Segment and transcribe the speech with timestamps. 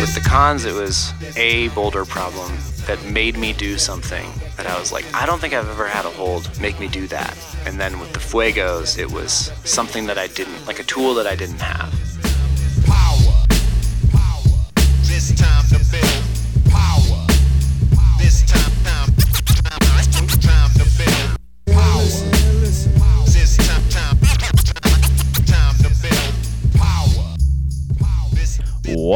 [0.00, 2.56] With the Khans, it was a boulder problem
[2.86, 4.26] that made me do something
[4.56, 7.06] that I was like, I don't think I've ever had a hold make me do
[7.08, 7.36] that.
[7.66, 11.26] And then with the Fuegos, it was something that I didn't, like a tool that
[11.26, 12.01] I didn't have.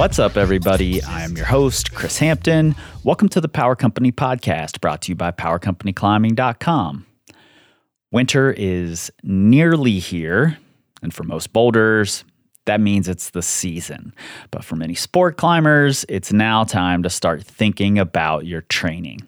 [0.07, 1.03] What's up, everybody?
[1.03, 2.77] I am your host, Kris Hampton.
[3.03, 7.07] Welcome to the Power Company Podcast, brought to you by PowerCompanyClimbing.com.
[8.13, 10.59] Winter is nearly here,
[11.03, 12.23] and for most boulders,
[12.67, 14.15] that means it's the season.
[14.53, 19.27] But for many sport climbers, it's now time to start thinking about your training.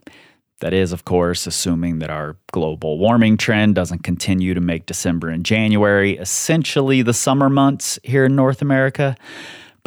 [0.61, 5.29] That is, of course, assuming that our global warming trend doesn't continue to make December
[5.29, 9.17] and January essentially the summer months here in North America.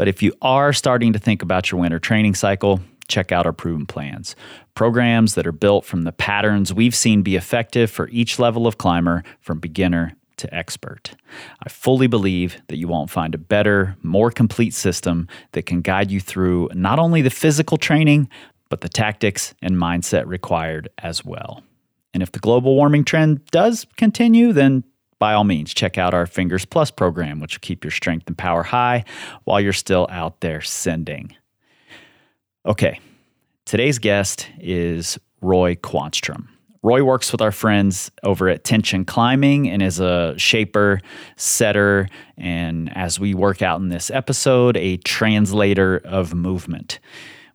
[0.01, 3.53] But if you are starting to think about your winter training cycle, check out our
[3.53, 4.35] proven plans.
[4.73, 8.79] Programs that are built from the patterns we've seen be effective for each level of
[8.79, 11.11] climber, from beginner to expert.
[11.63, 16.09] I fully believe that you won't find a better, more complete system that can guide
[16.09, 18.27] you through not only the physical training,
[18.69, 21.61] but the tactics and mindset required as well.
[22.11, 24.83] And if the global warming trend does continue, then
[25.21, 28.35] by all means, check out our Fingers Plus program, which will keep your strength and
[28.35, 29.05] power high
[29.43, 31.35] while you're still out there sending.
[32.65, 32.99] Okay,
[33.65, 36.47] today's guest is Roy Quanstrom.
[36.81, 40.99] Roy works with our friends over at Tension Climbing and is a shaper,
[41.37, 46.99] setter, and as we work out in this episode, a translator of movement.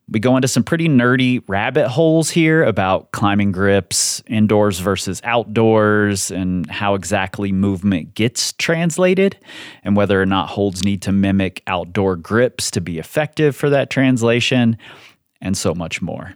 [0.08, 6.30] We go into some pretty nerdy rabbit holes here about climbing grips, indoors versus outdoors,
[6.30, 9.36] and how exactly movement gets translated,
[9.82, 13.90] and whether or not holds need to mimic outdoor grips to be effective for that
[13.90, 14.78] translation,
[15.40, 16.34] and so much more.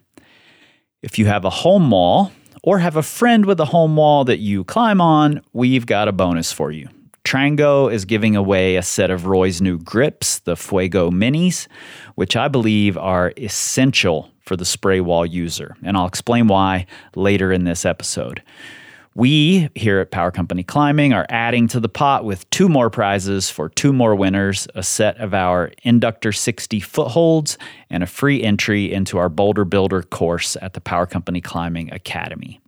[1.02, 2.32] If you have a home wall
[2.64, 6.12] or have a friend with a home wall that you climb on, we've got a
[6.12, 6.88] bonus for you.
[7.24, 11.66] Trango is giving away a set of Roy's new grips, the Fuego Minis,
[12.14, 15.76] which I believe are essential for the spray wall user.
[15.82, 18.42] And I'll explain why later in this episode.
[19.14, 23.50] We here at Power Company Climbing are adding to the pot with two more prizes
[23.50, 27.58] for two more winners a set of our Inductor 60 footholds
[27.90, 32.60] and a free entry into our Boulder Builder course at the Power Company Climbing Academy.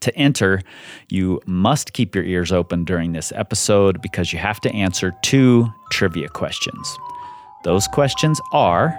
[0.00, 0.62] To enter,
[1.08, 5.72] you must keep your ears open during this episode because you have to answer two
[5.90, 6.96] trivia questions.
[7.64, 8.90] Those questions are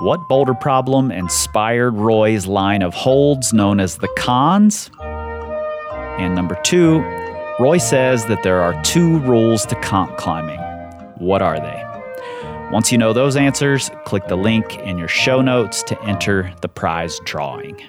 [0.00, 4.90] What boulder problem inspired Roy's line of holds known as the Khans?
[5.00, 7.00] And number two,
[7.58, 10.60] Roy says that there are two rules to comp climbing.
[11.18, 11.82] What are they?
[12.70, 16.68] Once you know those answers, click the link in your show notes to enter the
[16.68, 17.80] prize drawing.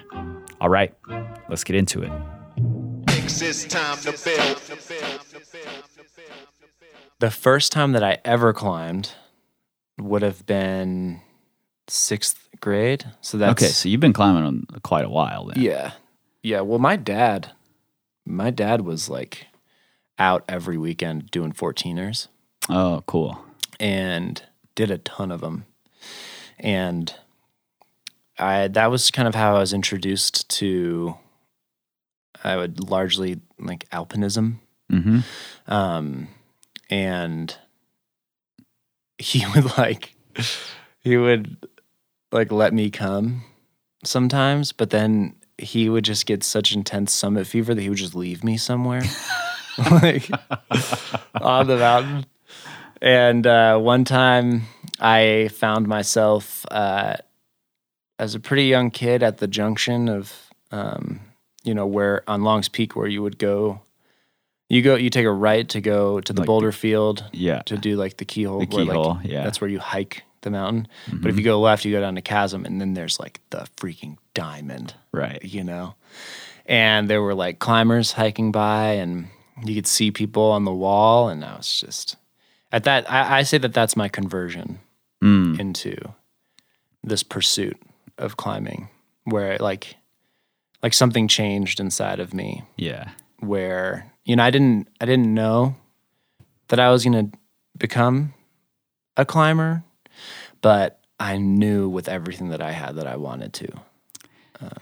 [0.60, 0.94] All right,
[1.48, 2.12] let's get into it.
[3.38, 4.60] this time to build.
[7.20, 9.12] The first time that I ever climbed
[9.98, 11.20] would have been
[11.88, 13.04] sixth grade.
[13.20, 15.60] So that's Okay, so you've been climbing on quite a while then.
[15.62, 15.92] Yeah.
[16.42, 16.60] Yeah.
[16.60, 17.52] Well, my dad,
[18.24, 19.46] my dad was like
[20.18, 22.28] out every weekend doing 14ers
[22.68, 23.40] Oh, cool.
[23.80, 24.40] and
[24.76, 25.64] did a ton of them.
[26.58, 27.12] And
[28.38, 31.16] I, that was kind of how I was introduced to,
[32.48, 34.56] I would largely like alpinism.
[34.90, 35.20] Mm-hmm.
[35.70, 36.28] Um,
[36.88, 37.54] and
[39.18, 40.14] he would like,
[41.00, 41.68] he would
[42.32, 43.42] like let me come
[44.04, 48.14] sometimes, but then he would just get such intense summit fever that he would just
[48.14, 49.02] leave me somewhere,
[49.90, 50.30] like
[51.40, 52.26] on the mountain.
[53.02, 54.62] And uh, one time
[54.98, 57.16] I found myself uh,
[58.18, 60.32] as a pretty young kid at the junction of,
[60.72, 61.20] um,
[61.68, 63.80] you know, where on Long's Peak, where you would go,
[64.70, 67.60] you go, you take a right to go to the Like boulder field Yeah.
[67.66, 68.60] to do like the keyhole.
[68.60, 69.44] The where, like, keyhole, yeah.
[69.44, 70.88] That's where you hike the mountain.
[71.06, 71.28] But Mm-hmm.
[71.28, 74.16] if you go left, you go down the chasm, and then there's like the freaking
[74.34, 75.42] diamond, Right.
[75.44, 75.94] you know?
[76.66, 79.28] And there were like climbers hiking by, and
[79.64, 81.28] you could see people on the wall.
[81.28, 82.16] And I was just,
[82.72, 84.78] at that, I, I say that that's my conversion
[85.22, 85.58] Mm.
[85.60, 85.96] into
[87.02, 87.76] this pursuit
[88.18, 88.88] of climbing,
[89.24, 89.96] where like,
[90.82, 93.10] like something changed inside of me Yeah.
[93.40, 95.76] where you know I didn't I didn't know
[96.68, 97.38] that I was going to
[97.76, 98.34] become
[99.16, 99.82] a climber,
[100.60, 103.68] but I knew with everything that I had that I wanted to.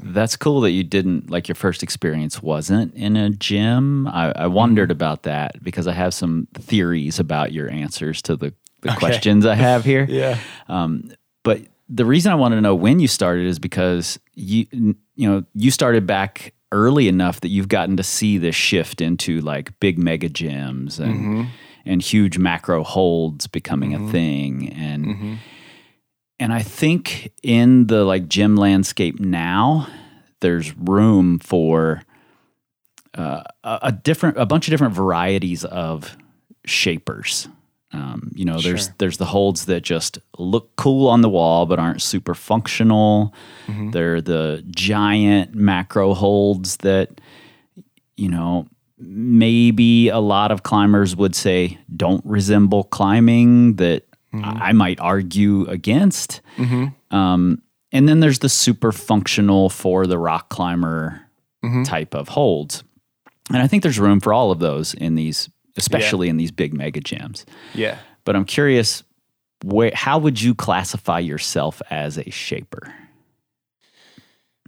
[0.03, 4.07] That's cool that you didn't like your first experience wasn't in a gym.
[4.09, 4.93] I, I wondered Mm-hmm.
[4.93, 9.55] about that because I have some theories about your answers to the, the questions I
[9.55, 10.07] have here.
[10.11, 10.39] Yeah.
[11.43, 15.45] But the reason I wanted to know when you started is because you you know
[15.55, 19.99] you started back early enough that you've gotten to see this shift into like big
[19.99, 21.43] mega gyms and mm-hmm.
[21.85, 24.11] and huge macro holds becoming a mm-hmm.
[24.11, 24.73] thing.
[24.73, 25.35] And mm-hmm.
[26.41, 29.89] and I think in the like gym landscape now
[30.41, 32.03] there's room for
[33.15, 36.17] uh, a, a different a bunch of different varieties of
[36.67, 37.49] shapers.
[37.97, 38.95] Um, you know, there's Sure.
[38.99, 43.33] there's the holds that just look cool on the wall but aren't super functional.
[43.93, 47.21] They're the giant macro holds that
[48.17, 48.67] you know
[48.99, 55.65] maybe a lot of climbers would say don't resemble climbing that I I might argue
[55.67, 56.41] against.
[57.11, 61.23] Um, and then there's the super functional for the rock climber
[61.85, 62.85] type of holds.
[63.53, 66.73] And I think there's room for all of those in these, especially in these big
[66.75, 67.45] mega jams.
[67.75, 67.99] Yeah.
[68.25, 69.03] But I'm curious,
[69.65, 72.93] where, how would you classify yourself as a shaper?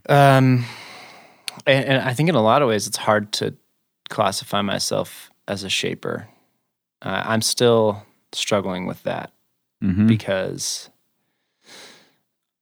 [0.09, 0.65] Um,
[1.67, 3.55] and, and I think in a lot of ways it's hard to
[4.09, 6.29] classify myself as a shaper.
[7.03, 8.03] Uh, I'm still
[8.33, 9.33] struggling with that
[9.83, 10.09] Mhm.
[10.09, 10.91] because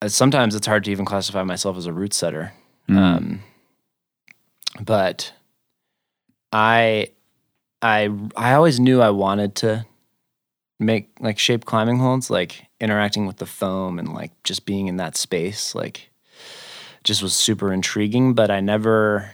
[0.02, 2.52] uh, sometimes it's hard to even classify myself as a route setter.
[2.88, 3.40] Um,
[4.81, 5.32] but
[6.52, 7.08] I,
[7.82, 9.87] I, I always knew I wanted to
[10.78, 14.96] make like shape climbing holds, like interacting with the foam and like just being in
[14.96, 16.11] that space, like
[17.05, 18.34] just was super intriguing.
[18.34, 19.31] But I never,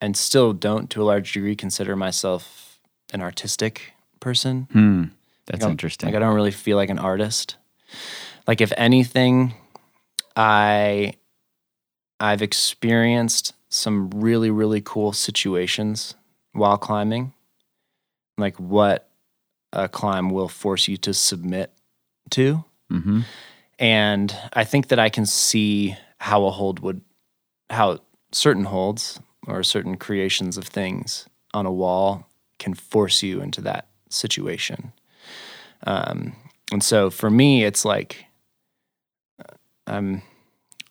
[0.00, 2.78] and still don't to a large degree, consider myself
[3.12, 4.68] an artistic person.
[4.72, 5.04] Hmm.
[5.46, 6.08] That's Like, interesting.
[6.08, 7.56] Like I don't really feel like an artist.
[8.46, 9.54] Like if anything,
[10.36, 11.14] I
[12.18, 16.14] I've experienced some really really cool situations
[16.52, 17.32] while climbing.
[18.38, 19.08] Like what
[19.72, 21.72] a climb will force you to submit
[22.30, 22.64] to.
[22.90, 23.20] hmm
[23.78, 27.02] And I think that I can see how a hold would,
[27.68, 27.98] how
[28.32, 33.88] certain holds or certain creations of things on a wall can force you into that
[34.08, 34.92] situation.
[35.86, 36.34] Um,
[36.72, 38.26] and so for me, it's like
[39.40, 39.54] uh,
[39.86, 40.22] I'm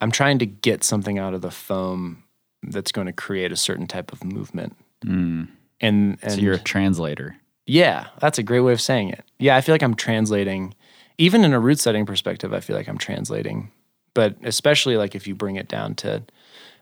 [0.02, 2.24] I'm trying to get something out of the foam
[2.64, 4.76] that's going to create a certain type of movement.
[5.06, 5.48] Mm.
[5.81, 7.36] And and So you're a translator.
[7.66, 9.24] yeah, that's a great way of saying it.
[9.38, 10.74] Yeah, I feel like I'm translating,
[11.18, 13.72] even in a route setting perspective, I feel like I'm translating.
[14.13, 16.24] But especially like if you bring it down to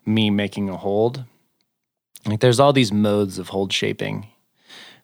[0.06, 1.26] me making a hold,
[2.26, 4.28] like there's all these modes of hold shaping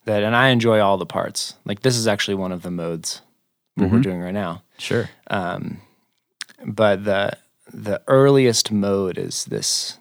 [0.06, 1.56] that, and I enjoy all the parts.
[1.66, 3.22] Like this is actually one of the modes
[3.76, 4.64] what we're doing right now.
[4.78, 5.10] Sure.
[5.30, 5.82] Um,
[6.66, 7.38] but the
[7.72, 9.98] the earliest mode is this.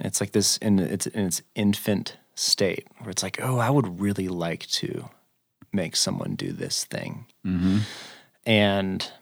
[0.00, 4.00] It's like this in its in its infant state where it's like, oh, I would
[4.00, 5.10] really like to
[5.72, 7.78] make someone do this thing, hmm
[8.46, 9.12] and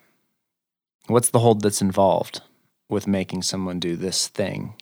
[1.09, 2.41] what's the hold that's involved
[2.89, 4.75] with making someone do this thing,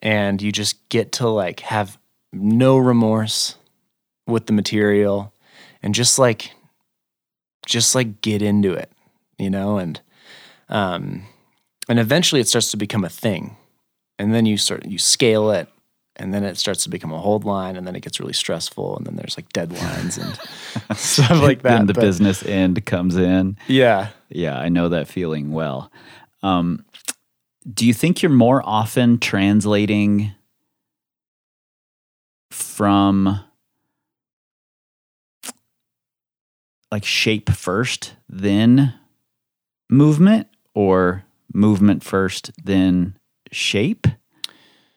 [0.00, 1.98] and you just get to like have
[2.32, 3.56] no remorse
[4.26, 5.32] with the material,
[5.82, 6.52] and just like
[7.64, 8.90] just like get into it,
[9.38, 10.00] you know, and
[10.68, 11.22] um,
[11.88, 13.56] and eventually it starts to become a thing,
[14.22, 15.68] and then you start you scale it,
[16.16, 18.96] and then it starts to become a hold line, and then it gets really stressful,
[18.96, 21.78] and then there's like deadlines and stuff like that.
[21.78, 23.56] Then the But, business end comes in.
[23.66, 25.90] yeah, Yeah, I know that feeling well.
[26.42, 26.84] Um,
[27.72, 30.32] do you think you're more often translating
[32.50, 33.40] from
[36.90, 38.94] like shape first, then
[39.88, 41.24] movement, or
[41.54, 43.14] movement first, then
[43.52, 44.06] shape?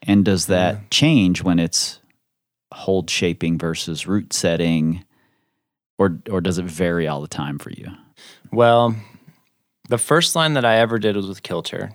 [0.01, 1.99] And does that change when it's
[2.73, 5.03] hold shaping versus route setting,
[5.97, 7.87] or or does it vary all the time for you?
[8.51, 8.95] Well,
[9.89, 11.91] the first line that I ever did was with Kilter,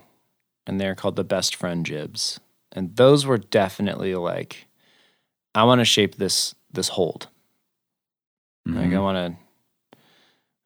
[0.66, 2.40] and they're called the Best Friend Jibs,
[2.72, 4.66] and those were definitely like,
[5.54, 7.28] I want to shape this this hold.
[8.66, 9.02] Like I Mhm.
[9.02, 9.36] want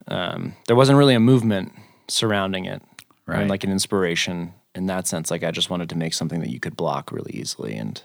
[0.08, 0.14] to.
[0.14, 1.72] Um, there wasn't really a movement
[2.08, 2.82] surrounding it,
[3.26, 3.40] right.
[3.40, 5.30] and like an inspiration in that sense.
[5.30, 8.00] Like I just wanted to make something that you could block really easily, and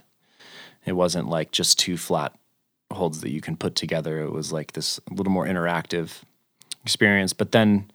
[0.85, 2.35] it wasn't like just two flat
[2.91, 4.21] holds that you can put together.
[4.21, 6.21] It was like this a little more interactive
[6.83, 7.33] experience.
[7.33, 7.91] But then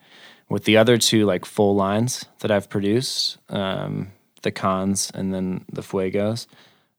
[0.49, 4.13] with the other two like full lines that I've produced, um,
[4.43, 6.47] the Khans and then the fuegos,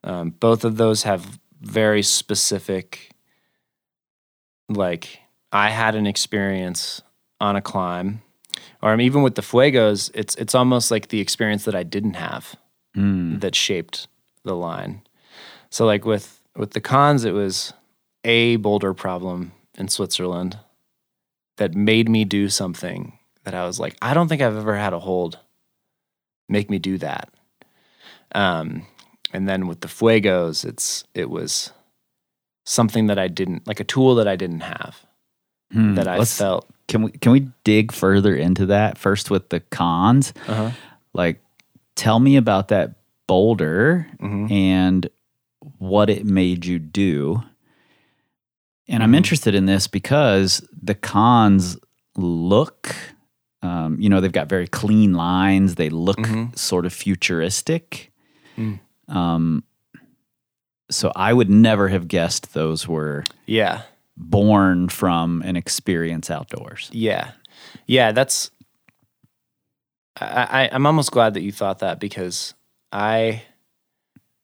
[0.03, 3.11] um, both of those have very specific.
[4.67, 5.19] Like
[5.51, 7.01] I had an experience
[7.39, 8.21] on a climb,
[8.85, 11.83] or I mean, even with the Fuegos, it's it's almost like the experience that I
[11.83, 12.55] didn't have
[12.95, 13.41] Mm.
[13.41, 14.07] that shaped
[14.45, 15.01] the line.
[15.69, 17.73] So like with with the Khans, it was
[18.23, 20.57] a boulder problem in Switzerland
[21.57, 24.93] that made me do something that I was like, I don't think I've ever had
[24.93, 25.39] a hold
[26.47, 27.29] make me do that.
[28.33, 28.85] Um,
[29.33, 31.71] and then with the Fuegos, it's it was
[32.65, 35.04] something that I didn't like a tool that I didn't have
[35.75, 35.95] Hmm.
[35.95, 36.67] that I felt.
[36.87, 40.33] Can we can we dig further into that first with the Khans?
[40.47, 40.71] Uh-huh.
[41.13, 41.41] Like,
[41.95, 42.93] tell me about that
[43.27, 44.51] boulder Mhm.
[44.51, 45.09] and
[45.79, 47.43] what it made you do.
[48.87, 49.17] And I'm Mhm.
[49.17, 51.77] interested in this because the Khans
[52.15, 52.95] look,
[53.63, 55.75] um, you know, they've got very clean lines.
[55.75, 56.55] They look Mhm.
[56.57, 58.11] sort of futuristic.
[58.57, 58.79] Mm.
[59.07, 59.63] Um,
[60.91, 63.81] so I would never have guessed those were Yeah.
[64.17, 66.89] Born from an experience outdoors.
[66.91, 67.31] Yeah,
[67.85, 68.11] yeah.
[68.11, 68.51] That's.
[70.19, 72.53] I, I I'm almost glad that you thought that because
[72.91, 73.43] I,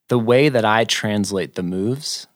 [0.08, 2.26] the way that I translate the moves,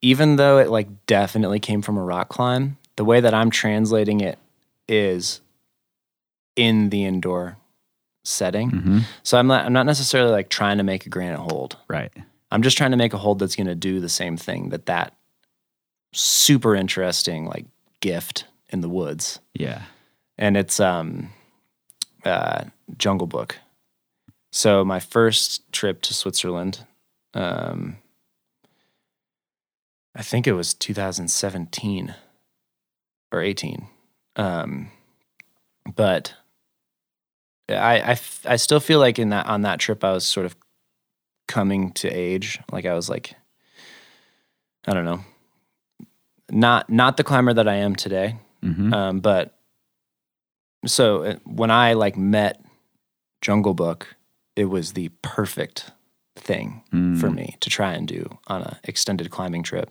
[0.00, 4.20] even though it like definitely came from a rock climb, the way that I'm translating
[4.20, 4.38] it
[4.88, 5.40] is
[6.56, 7.56] in the indoor
[8.24, 8.70] setting.
[8.70, 11.76] hmm So I'm not I'm not necessarily like trying to make a granite hold.
[11.88, 12.12] Right.
[12.50, 14.86] I'm just trying to make a hold that's going to do the same thing that
[14.86, 15.14] that
[16.12, 17.66] super interesting like
[18.00, 19.40] gift in the woods.
[19.54, 19.82] Yeah.
[20.38, 21.30] and it's um
[22.24, 22.64] uh
[22.98, 23.58] jungle book.
[24.50, 26.84] So my first trip to switzerland
[27.34, 27.96] um
[30.14, 32.14] i think it was 2017
[33.32, 33.86] or 18
[34.36, 34.90] um
[35.96, 36.34] but
[37.68, 40.54] I I, I still feel like in that on that trip i was sort of
[41.48, 42.60] coming to age.
[42.70, 43.34] Like i was like
[44.86, 45.24] i don't know
[46.52, 49.58] not not the climber that i am today hmm um, but
[50.86, 52.60] so uh, when I like met
[53.40, 54.16] Jungle Book,
[54.56, 55.90] it was the perfect
[56.36, 57.18] thing Mm.
[57.20, 59.90] for me to try and do on an extended climbing trip.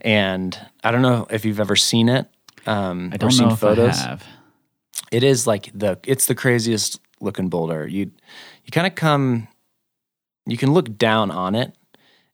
[0.00, 2.26] And I don't know if you've ever seen it
[2.66, 3.98] um, I or don't seen know if photos.
[3.98, 4.24] I have.
[5.12, 7.86] It is like the it's the craziest looking boulder.
[7.86, 8.10] You
[8.64, 9.48] you kind of come,
[10.46, 11.74] you can look down on it,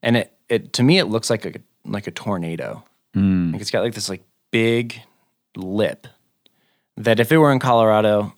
[0.01, 1.53] and it it to me it looks like a
[1.85, 2.83] like a tornado.
[3.17, 3.53] Mm.
[3.53, 5.01] Like it's got like this like big
[5.55, 6.07] lip
[6.95, 8.33] that if it were in Colorado,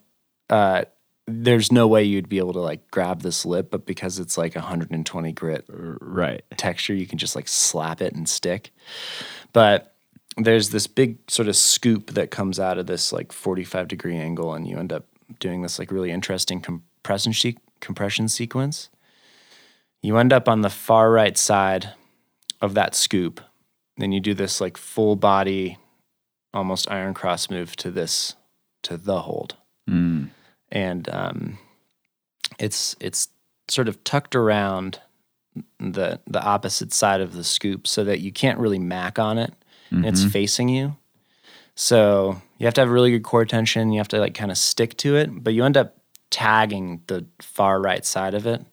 [0.48, 0.84] uh,
[1.26, 4.54] there's no way you'd be able to like grab this lip, but because it's like
[4.54, 6.42] 120 grit Right.
[6.56, 8.72] texture, you can just like slap it and stick.
[9.52, 9.94] But
[10.36, 14.54] there's this big sort of scoop that comes out of this like 45 degree angle,
[14.54, 15.04] and you end up
[15.38, 18.88] doing this like really interesting compression se- compression sequence.
[20.02, 21.90] You end up on the far right side
[22.60, 23.40] of that scoop.
[24.00, 25.78] Then you do this like full body,
[26.52, 28.34] almost iron cross move to this
[28.82, 29.56] to the hold.
[29.88, 30.30] Mm.
[30.70, 31.58] and um,
[32.58, 33.28] it's it's
[33.68, 35.00] sort of tucked around
[35.78, 39.52] the the opposite side of the scoop so that you can't really mac on it.
[39.90, 40.96] And it's facing you.
[41.74, 43.90] So you have to have really good core tension.
[43.90, 45.96] You have to like kind of stick to it but you end up
[46.30, 48.64] tagging the far right side of it.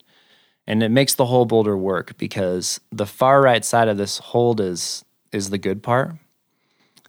[0.67, 4.59] And it makes the whole boulder work because the far right side of this hold
[4.59, 6.11] is is the good part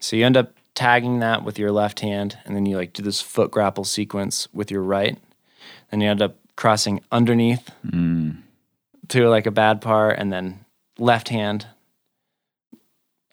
[0.01, 3.03] so you end up tagging that with your left hand, and then you like do
[3.03, 5.19] this foot grapple sequence with your right.
[5.91, 8.37] Then you end up crossing underneath mm.
[9.09, 10.65] to like a bad part, and then
[10.99, 11.67] left hand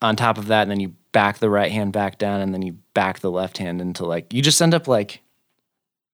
[0.02, 2.64] on top of that, and then you back the right hand back down, and then
[2.64, 5.22] you back the left hand into like you just end up like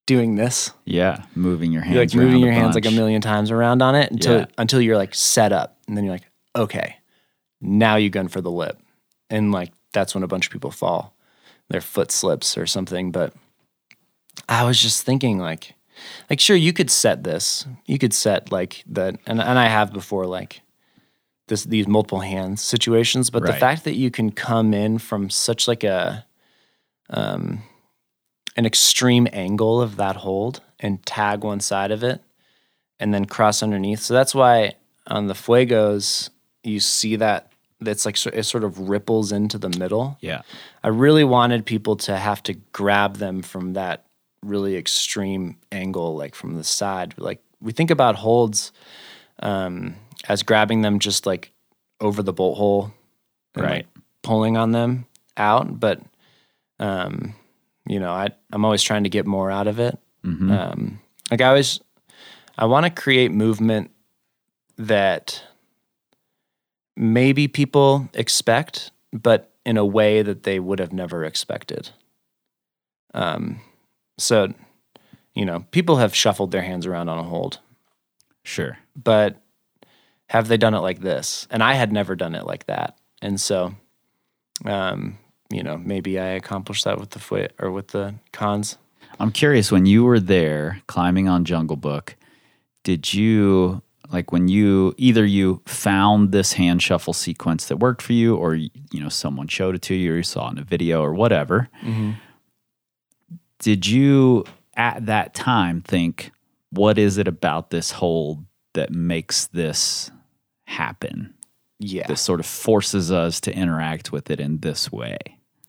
[0.05, 0.71] doing this.
[0.83, 1.23] Yeah.
[1.33, 1.95] Moving your hands.
[1.95, 4.45] You're like moving your hands like a million times around on it until Yeah.
[4.57, 6.97] until you're like set up, and then you're like, okay,
[7.61, 8.79] now you gun for the lip,
[9.29, 11.15] and like that's when a bunch of people fall,
[11.69, 13.11] their foot slips or something.
[13.11, 13.33] But
[14.49, 15.75] I was just thinking like,
[16.29, 19.93] like sure you could set this, you could set like that and and I have
[19.93, 20.61] before like
[21.47, 25.67] this these multiple hands situations, but the fact that you can come in from such
[25.67, 26.25] like a
[27.09, 27.63] um
[28.57, 32.21] an extreme angle of that hold and tag one side of it
[32.99, 33.99] and then cross underneath.
[33.99, 34.75] So that's why
[35.07, 36.29] on the Fuegos
[36.63, 37.50] you see that
[37.81, 40.17] that's like it sort of ripples into the middle.
[40.21, 40.41] Yeah.
[40.83, 44.05] I really wanted people to have to grab them from that
[44.43, 47.15] really extreme angle, like from the side.
[47.17, 48.71] Like we think about holds
[49.41, 49.95] um,
[50.29, 51.51] as grabbing them just like
[51.99, 52.91] over the bolt hole,
[53.55, 53.73] and, Right.
[53.73, 53.87] Like
[54.23, 55.99] pulling on them out, but
[56.79, 57.33] um,
[57.87, 59.97] you know, I I'm always trying to get more out of it.
[60.23, 60.51] Mhm.
[60.51, 60.99] Um,
[61.31, 61.79] like I always,
[62.57, 63.89] I want to create movement
[64.77, 65.41] that
[67.01, 71.89] maybe people expect, but in a way that they would have never expected.
[73.15, 73.59] Um,
[74.19, 74.53] so,
[75.33, 77.57] you know, people have shuffled their hands around on a hold,
[78.43, 78.77] Sure.
[78.95, 79.41] but
[80.29, 81.47] have they done it like this?
[81.49, 82.95] And I had never done it like that.
[83.19, 83.73] And so,
[84.65, 85.17] um,
[85.51, 88.77] you know, maybe I accomplished that with the foot or with the Khans.
[89.19, 92.15] I'm curious when you were there climbing on Jungle Book,
[92.83, 93.81] did you
[94.11, 98.55] like when you either you found this hand shuffle sequence that worked for you or
[98.55, 101.13] you know someone showed it to you or you saw it in a video or
[101.13, 101.69] whatever.
[101.83, 102.11] Mm-hmm.
[103.59, 106.31] Did you at that time think
[106.71, 110.11] what is it about this hold that makes this
[110.65, 111.33] happen?
[111.79, 112.07] Yeah.
[112.07, 115.17] That sort of forces us to interact with it in this way.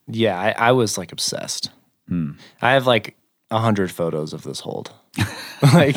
[0.07, 1.71] Yeah, I, I was like obsessed.
[2.09, 2.33] Hmm.
[2.61, 3.17] I have like
[3.51, 4.93] a hundred photos of this hold.
[5.75, 5.97] like,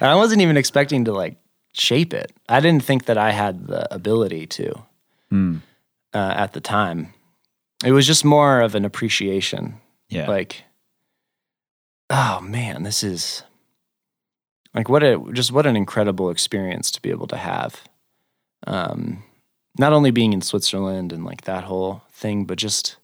[0.00, 1.36] I wasn't even expecting to like
[1.78, 2.32] shape it.
[2.48, 4.82] I didn't think that I had the ability to
[6.14, 7.12] uh, at the time.
[7.84, 9.80] It was just more of an appreciation.
[10.08, 10.28] Yeah.
[10.28, 10.64] Like,
[12.10, 13.42] oh man, this is
[14.74, 17.82] like what a just what an incredible experience to be able to have.
[18.66, 19.22] Um,
[19.78, 22.96] not only being in Switzerland and like that whole thing, but just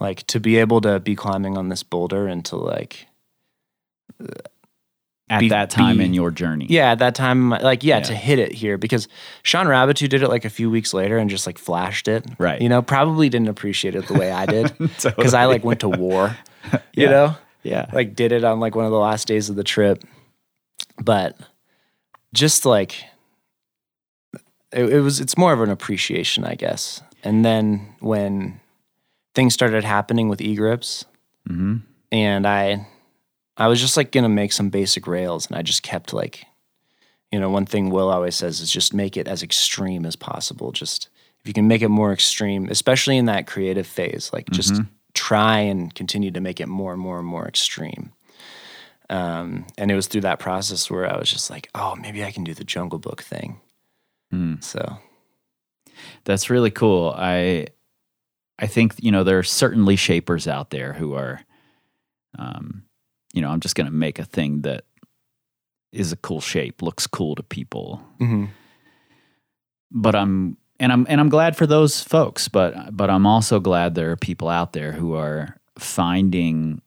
[0.00, 3.06] like to be able to be climbing on this boulder and to like
[5.28, 6.66] at be- that time be- in your journey.
[6.68, 8.04] yeah at that time like yeah, Yeah.
[8.04, 9.08] to hit it here because
[9.42, 12.60] Shawn Raboutou did it like a few weeks later and just like flashed it Right.
[12.62, 15.88] you know probably didn't appreciate it the way I did because I like went to
[15.88, 16.36] war
[16.94, 17.86] you know Yeah.
[17.92, 20.04] like did it on like one of the last days of the trip
[21.02, 21.36] but
[22.32, 23.04] just like
[24.72, 28.60] it, it was it's more of an appreciation i guess and then when
[29.34, 31.04] things started happening with e-grips
[31.48, 31.82] Mhm.
[32.12, 32.86] and i
[33.56, 36.46] i was just like gonna make some basic rails and i just kept like
[37.32, 40.72] you know one thing will always says is just make it as extreme as possible.
[40.72, 41.08] Just
[41.40, 44.80] if you can make it more extreme especially in that creative phase like just
[45.14, 48.12] try and continue to make it more and more and more extreme.
[49.08, 52.30] Um, and it was through that process where i was just like oh maybe i
[52.30, 53.60] can do the jungle book thing.
[54.60, 54.98] So.
[56.24, 57.14] That's really cool.
[57.16, 57.68] I
[58.58, 61.40] I think you know there are certainly shapers out there who are,
[62.38, 62.84] um,
[63.36, 64.84] you know, I'm just going to make a thing that
[65.92, 68.02] is a cool shape, looks cool to people.
[68.18, 68.48] mhm.
[69.92, 72.48] But I'm and I'm and I'm glad for those folks.
[72.48, 76.80] But but I'm also glad there are people out there who are finding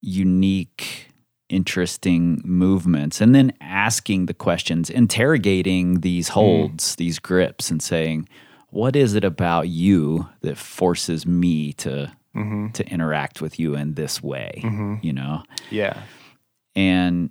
[0.00, 1.12] unique
[1.48, 8.28] interesting movements and then asking the questions interrogating these holds these grips and saying
[8.70, 12.68] what is it about you that forces me to Mm-hmm.
[12.72, 14.96] to interact with you in this way mm-hmm.
[15.02, 15.42] you know?
[15.70, 16.02] Yeah.
[16.74, 17.30] And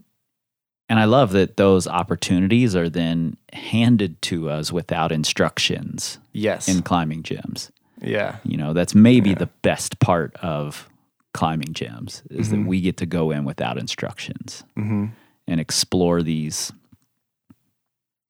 [0.90, 6.68] and I love that those opportunities are then handed to us without instructions yes.
[6.68, 7.72] in climbing gyms.
[8.02, 8.38] yeah.
[8.44, 10.88] You know, that's maybe the best part of
[11.34, 12.62] climbing gyms is Mm-hmm.
[12.64, 15.08] that we get to go in without instructions mm-hmm.
[15.48, 16.72] and explore these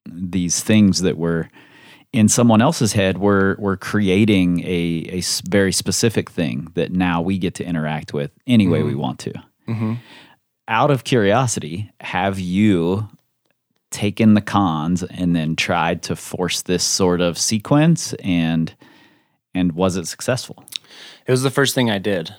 [0.05, 1.49] these things that were
[2.15, 7.37] in someone else's head we're we're creating a a very specific thing that now we
[7.37, 8.87] get to interact with any way Mm-hmm.
[8.87, 9.33] we want to
[10.67, 13.07] out of curiosity have you
[13.91, 18.73] taken the Khans and then tried to force this sort of sequence and
[19.53, 20.63] and was it successful
[21.27, 22.33] It was the first thing I did.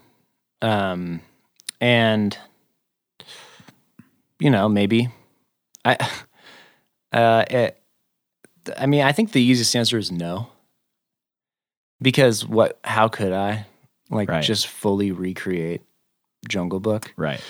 [0.63, 1.21] Um,
[1.81, 2.37] and
[4.39, 5.09] you know, maybe
[5.85, 5.97] I
[7.13, 7.83] uh it,
[8.77, 10.49] I mean, I think the easiest answer is no.
[12.01, 13.67] Because what how could I
[14.11, 14.45] like Right.
[14.45, 15.83] just fully recreate
[16.49, 17.13] Jungle Book?
[17.17, 17.41] right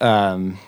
[0.00, 0.58] Um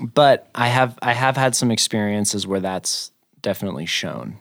[0.00, 4.38] but I have I have had some experiences where that's definitely shown.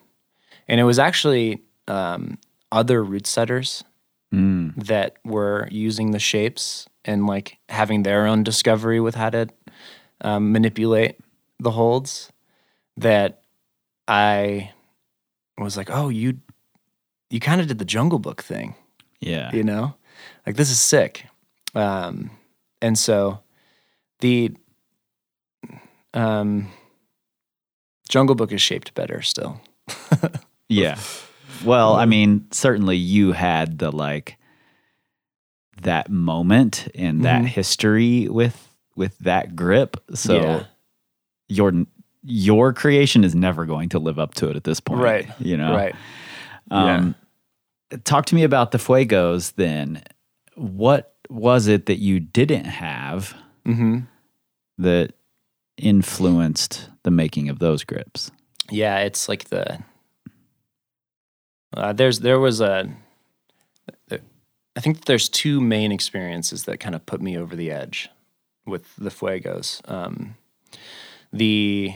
[0.67, 2.37] And it was actually um
[2.71, 3.83] other route setters
[4.33, 9.49] Mm, that were using the shapes and like having their own discovery with how to
[10.21, 11.17] um, manipulate
[11.59, 12.31] the holds
[12.95, 13.41] that
[14.07, 14.71] I
[15.63, 16.39] was like, oh, you
[17.29, 18.75] you kind of did the Jungle Book thing,
[19.19, 19.95] yeah you know,
[20.45, 21.25] like this is sick.
[21.75, 22.31] Um,
[22.81, 23.39] and so
[24.19, 24.51] the
[26.13, 26.67] um,
[28.09, 29.61] Jungle Book is shaped better still.
[30.69, 30.97] Yeah.
[31.65, 34.37] Well, I mean, certainly you had the like
[35.81, 37.47] that moment and that Mhm.
[37.47, 39.97] history with with that grip.
[40.13, 40.63] So Yeah.
[41.49, 41.73] your
[42.23, 45.01] your creation is never going to live up to it at this point.
[45.01, 45.29] Right.
[45.39, 45.73] You know.
[45.75, 45.95] Right.
[46.69, 47.15] Um
[48.03, 50.03] talk to me about the fuegos then.
[50.55, 53.33] What was it that you didn't have
[53.65, 53.99] Mm-hmm.
[54.79, 55.13] that
[55.77, 58.31] influenced the making of those grips?
[58.69, 59.79] Yeah, it's like the
[61.75, 62.89] uh, there's there was a.
[64.11, 68.09] I think there's two main experiences that kind of put me over the edge
[68.65, 69.81] with the Fuegos.
[69.89, 70.35] Um,
[71.33, 71.93] the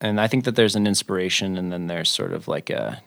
[0.00, 3.02] and I think that there's an inspiration, and then there's sort of like a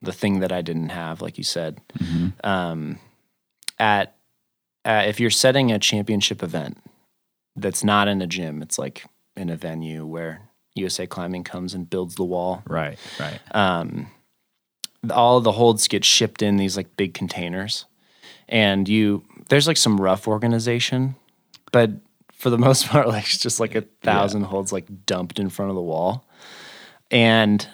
[0.00, 1.80] the thing that I didn't have, like you said.
[2.42, 2.98] Um,
[3.78, 4.16] at
[4.84, 6.78] uh, if you're setting a championship event
[7.56, 9.04] that's not in a gym, it's like
[9.36, 10.42] in a venue where
[10.74, 12.62] USA Climbing comes and builds the wall.
[12.66, 12.98] Right.
[13.18, 13.40] Right.
[13.54, 14.08] Um,
[15.10, 17.86] all the holds get shipped in these like big containers,
[18.48, 21.16] and you there's like some rough organization,
[21.72, 21.90] but
[22.42, 25.70] for the most part, like it's just like a thousand holds like dumped in front
[25.70, 26.26] of the wall,
[27.10, 27.66] and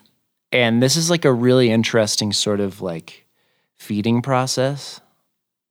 [0.52, 3.26] and this is like a really interesting sort of like
[3.78, 5.00] feeding process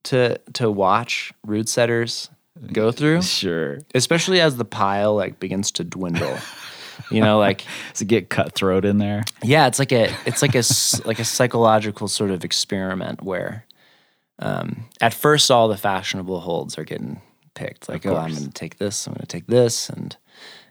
[0.06, 2.30] to to watch route setters
[2.74, 3.80] go through, Sure.
[3.94, 6.38] especially as the pile like begins to dwindle.
[7.12, 9.24] you know, like to get cutthroat in there?
[9.44, 10.64] yeah, it's like a it's like a
[11.08, 13.64] like a psychological sort of experiment where
[14.40, 17.22] um, at first all the fashionable holds are getting
[17.58, 17.89] picked.
[17.89, 20.15] Like, oh, I'm going to take this, I'm going to take this, and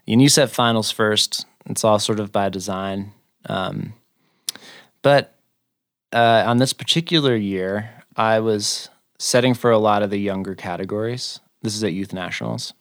[0.07, 1.45] and you set finals first.
[1.65, 3.11] It's all sort of by design.
[3.47, 3.93] Um,
[5.01, 5.35] but
[6.13, 11.41] uh, on this particular year, I was setting for a lot of the younger categories.
[11.61, 12.73] This is at youth nationals,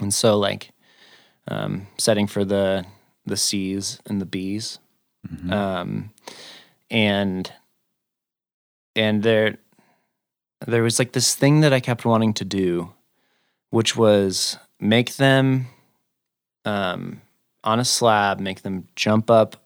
[0.00, 0.70] and so like
[1.48, 2.86] um, setting for the
[3.26, 4.78] the C's and the B's,
[5.50, 6.10] um,
[6.90, 7.52] and
[8.94, 9.58] and there
[10.66, 12.92] there was like this thing that I kept wanting to do,
[13.70, 15.66] which was make them
[16.64, 17.20] um,
[17.64, 19.56] on a slab, make them jump up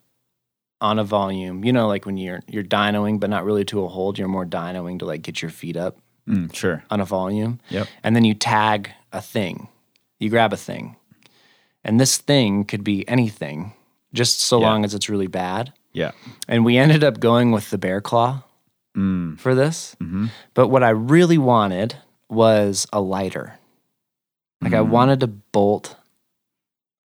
[0.80, 1.64] on a volume.
[1.64, 4.18] You know, like when you're you're dynoing, but not really to a hold.
[4.18, 5.96] You're more dynoing to like get your feet up
[6.28, 6.84] Mm, sure.
[6.90, 7.58] on a volume.
[7.70, 7.88] Yep.
[8.04, 9.68] And then you tag a thing.
[10.20, 10.96] You grab a thing.
[11.82, 13.72] And this thing could be anything,
[14.12, 14.66] just so Yeah.
[14.66, 15.72] long as it's really bad.
[15.92, 16.12] Yeah.
[16.46, 18.42] And we ended up going with the bear claw
[18.96, 19.38] Mm.
[19.38, 19.96] for this.
[20.00, 20.26] Mm-hmm.
[20.54, 21.96] But what I really wanted
[22.28, 23.58] was a lighter.
[24.60, 24.88] Like I Mm.
[24.88, 25.96] wanted to bolt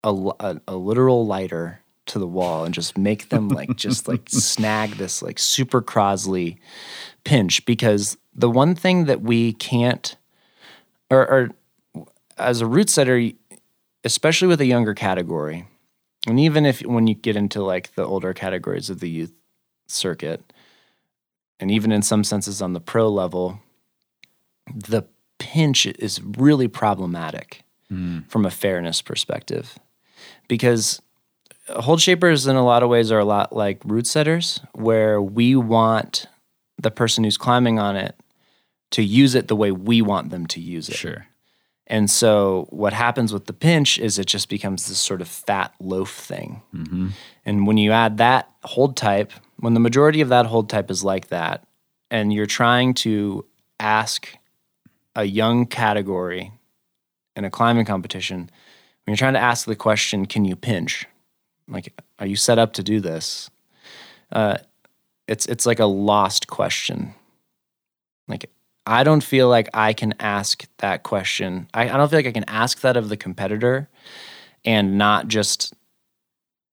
[0.04, 4.90] a a literal lighter to the wall and just make them like just like snag
[4.92, 6.58] this like super Crosley
[7.24, 10.16] pinch because the one thing that we can't
[11.10, 11.48] or, or
[12.38, 13.30] as a route setter
[14.04, 15.66] especially with a younger category
[16.28, 19.32] and even if when you get into like the older categories of the youth
[19.88, 20.45] circuit
[21.60, 23.60] and even in some senses on the pro level
[24.74, 25.02] the
[25.38, 28.20] pinch is really problematic hmm.
[28.28, 29.78] from a fairness perspective
[30.48, 31.00] because
[31.68, 35.54] hold shapers in a lot of ways are a lot like route setters where we
[35.56, 36.26] want
[36.80, 38.14] the person who's climbing on it
[38.90, 41.26] to use it the way we want them to use it Sure.
[41.86, 45.74] and so what happens with the pinch is it just becomes this sort of fat
[45.80, 46.62] loaf thing.
[46.74, 47.08] Mm-hmm.
[47.44, 51.04] And when you add that hold type, when the majority of that hold type is
[51.04, 51.66] like that,
[52.10, 53.44] and you're trying to
[53.80, 54.28] ask
[55.14, 56.52] a young category
[57.34, 58.50] in a climbing competition,
[59.04, 61.06] when you're trying to ask the question, can you pinch?
[61.68, 63.50] Like, are you set up to do this?
[64.30, 64.58] Uh,
[65.28, 67.14] it's it's like a lost question.
[68.28, 68.50] Like
[68.86, 71.68] I don't feel like I can ask that question.
[71.74, 73.88] I, I don't feel like I can ask that of the competitor
[74.64, 75.74] and not just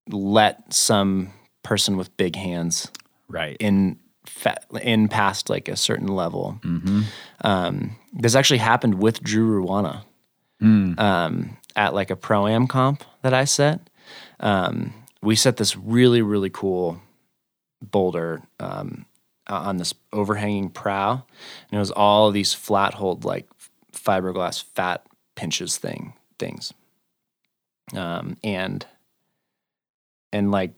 [0.10, 1.32] let some
[1.64, 2.92] person with big hands
[3.28, 3.58] Right.
[3.60, 4.00] in
[4.82, 6.60] in past like a certain level.
[6.62, 7.02] Mm-hmm.
[7.42, 10.04] Um, this actually happened with Drew Ruana
[10.62, 10.98] Mm.
[10.98, 13.90] um, at like a pro am comp that I set.
[14.40, 17.02] Um, we set this really really cool
[17.82, 19.06] boulder um,
[19.50, 21.22] uh, on this overhanging prow, and
[21.74, 23.48] it was all these flat hold like
[23.92, 26.74] fiberglass fat pinches thing things,
[27.96, 28.86] um, and
[30.32, 30.72] and like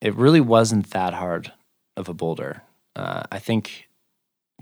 [0.00, 1.52] it really wasn't that hard
[1.96, 2.62] of a boulder.
[2.96, 3.88] Uh, I think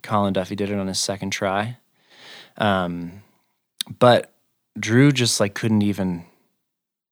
[0.02, 1.76] Colin Duffy did it on his second try,
[2.56, 3.22] um,
[3.98, 4.32] but
[4.78, 6.24] Drew just like couldn't even.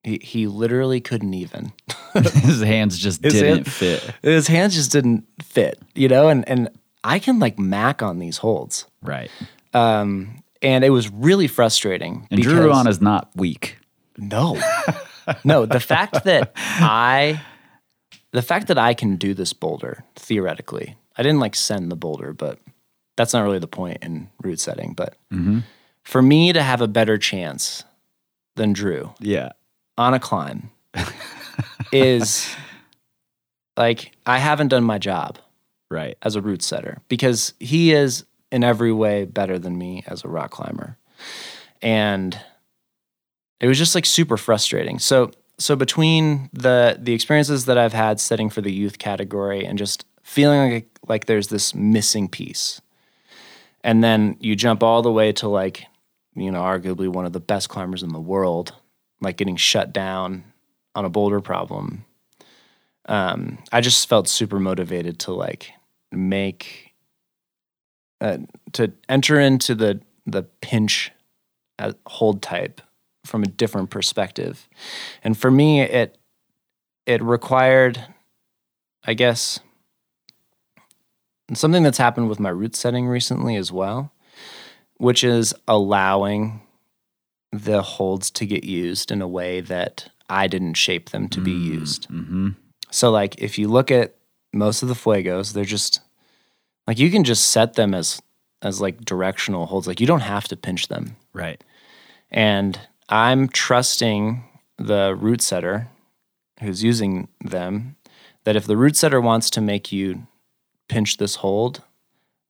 [0.03, 1.73] He he literally couldn't even.
[2.13, 4.13] His hands just His didn't hand- fit.
[4.23, 6.29] His hands just didn't fit, you know.
[6.29, 6.69] And and
[7.03, 9.29] I can like mac on these holds, Right.
[9.73, 12.27] um, and it was really frustrating.
[12.31, 13.77] And Drew because- Ruan is not weak.
[14.17, 14.59] no,
[15.43, 15.65] no.
[15.65, 17.41] The fact that I,
[18.33, 22.33] the fact that I can do this boulder theoretically, I didn't like send the boulder,
[22.33, 22.59] but
[23.15, 24.93] that's not really the point in route setting.
[24.93, 25.59] But mm-hmm.
[26.03, 27.83] for me to have a better chance
[28.55, 29.51] than Drew Yeah.
[29.97, 30.71] on a climb
[31.91, 32.47] is
[33.75, 35.39] like I haven't done my job
[35.89, 36.17] Right.
[36.21, 40.27] as a route setter because he is in every way better than me as a
[40.27, 40.97] rock climber.
[41.81, 42.37] And
[43.61, 44.99] it was just like super frustrating.
[44.99, 49.77] So so between the the experiences that I've had setting for the youth category and
[49.77, 52.81] just feeling like like there's this missing piece.
[53.83, 55.85] And then you jump all the way to like
[56.37, 58.75] you know, arguably one of the best climbers in the world,
[59.19, 60.43] like getting shut down
[60.93, 62.05] on a boulder problem.
[63.07, 65.71] Um, I just felt super motivated to like
[66.11, 66.93] make
[68.21, 68.37] uh,
[68.73, 71.11] to enter into the the pinch
[71.79, 72.81] uh, hold type
[73.27, 74.67] from a different perspective,
[75.23, 76.17] and for me, it
[77.05, 78.03] it required,
[79.05, 79.59] I guess,
[81.53, 84.11] something that's happened with my route setting recently as well,
[84.97, 86.61] which is allowing
[87.51, 91.51] the holds to get used in a way that I didn't shape them to be
[91.51, 92.09] used.
[92.09, 92.49] Mm-hmm.
[92.91, 94.15] So like if you look at
[94.53, 96.01] most of the fuegos, they're just
[96.85, 98.21] like you can just set them as
[98.61, 99.87] as like directional holds.
[99.87, 101.15] Like you don't have to pinch them.
[101.33, 101.63] Right.
[102.31, 104.43] And I'm trusting
[104.77, 105.87] the route setter
[106.59, 107.95] who's using them
[108.43, 110.27] that if the route setter wants to make you
[110.87, 111.81] pinch this hold,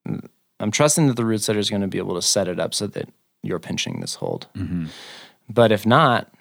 [0.07, 0.25] mm,
[0.59, 2.73] I'm trusting that the route setter is going to be able to set it up
[2.73, 3.09] so that
[3.43, 4.47] you're pinching this hold.
[4.55, 4.87] Mm-hmm.
[5.49, 6.31] But if not,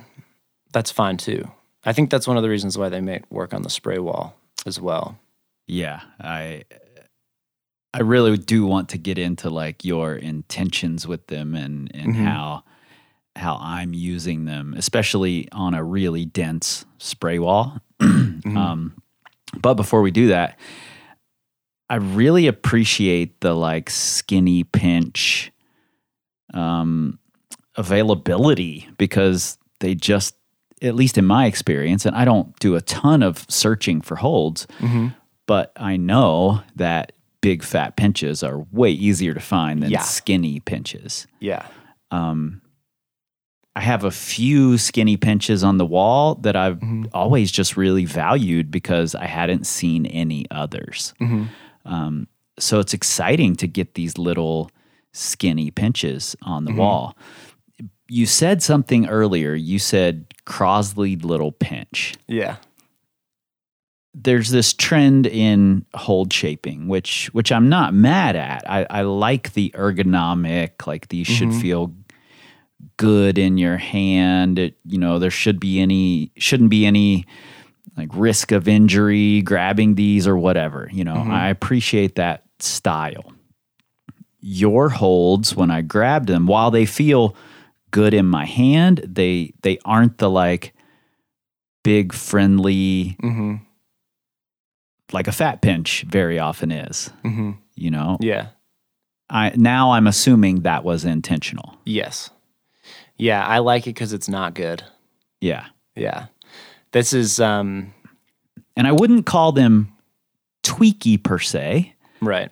[0.72, 1.50] that's fine too.
[1.85, 4.35] I think that's one of the reasons why they make work on the spray wall
[4.66, 5.18] as well.
[5.66, 6.64] Yeah, I
[7.94, 12.24] I really do want to get into like your intentions with them and and mm-hmm.
[12.24, 12.64] how
[13.37, 17.81] how I'm using them, especially on a really dense spray wall.
[18.01, 19.01] um,
[19.61, 20.59] but before we do that,
[21.88, 25.53] I really appreciate the like skinny pinch
[26.55, 27.18] um,
[27.77, 30.35] availability because they just,
[30.83, 34.66] at least in my experience, and I don't do a ton of searching for holds,
[35.46, 40.01] but I know that big fat pinches are way easier to find than Yeah.
[40.03, 41.27] skinny pinches.
[41.40, 41.66] Yeah.
[43.77, 47.05] I have a few skinny pinches on the wall that I've mm-hmm.
[47.12, 51.12] always just really valued because I hadn't seen any others.
[51.21, 51.45] Mm-hmm.
[51.85, 52.27] Um,
[52.59, 54.71] so it's exciting to get these little
[55.12, 56.81] skinny pinches on the mm-hmm.
[56.81, 57.19] wall.
[58.09, 59.55] You said something earlier.
[59.55, 62.15] You said Crosley little pinch.
[62.27, 62.57] Yeah.
[64.15, 68.65] There's this trend in hold shaping, which which I'm not mad at.
[68.71, 71.93] I, I like the ergonomic, like these should feel
[72.96, 74.59] good in your hand.
[74.59, 77.26] It, you know, there should be any shouldn't be any
[77.96, 80.88] like risk of injury grabbing these or whatever.
[80.92, 83.32] You know, I appreciate that style.
[84.40, 87.35] Your holds when I grabbed them, while they feel
[87.90, 90.72] good in my hand, they they aren't the like
[91.85, 93.54] big friendly Mm-hmm.
[95.12, 97.11] like a fat pinch very often is.
[97.24, 97.52] Mm-hmm.
[97.74, 98.48] You know, Yeah.
[99.28, 101.76] I now I'm assuming that was intentional.
[101.85, 102.30] Yes.
[103.18, 103.44] Yeah.
[103.46, 104.83] I like it because it's not good.
[105.40, 105.66] Yeah.
[105.94, 106.26] Yeah.
[106.92, 107.92] This is um
[108.76, 109.92] And I wouldn't call them
[110.62, 111.94] tweaky per se.
[112.20, 112.50] right.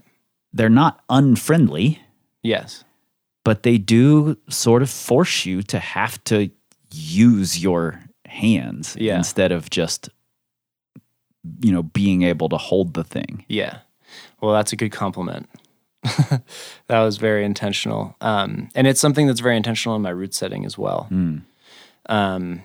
[0.53, 2.01] They're not unfriendly,
[2.43, 2.85] Yes.
[3.45, 6.49] but they do sort of force you to have to
[6.93, 9.17] use your hands Yeah.
[9.17, 10.09] instead of just
[11.61, 13.45] you know being able to hold the thing.
[13.49, 13.79] Yeah.
[14.41, 15.49] Well, that's a good compliment.
[16.87, 18.17] that was very intentional.
[18.21, 21.09] Um, and it's something that's very intentional in my route setting as well.
[22.07, 22.63] Um,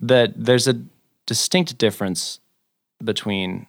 [0.00, 0.80] that there's a
[1.24, 2.40] distinct difference
[3.02, 3.66] between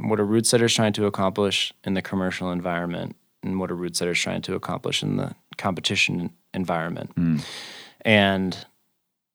[0.00, 3.74] what a route setter is trying to accomplish in the commercial environment and what a
[3.74, 7.12] route setter is trying to accomplish in the competition environment.
[8.02, 8.66] And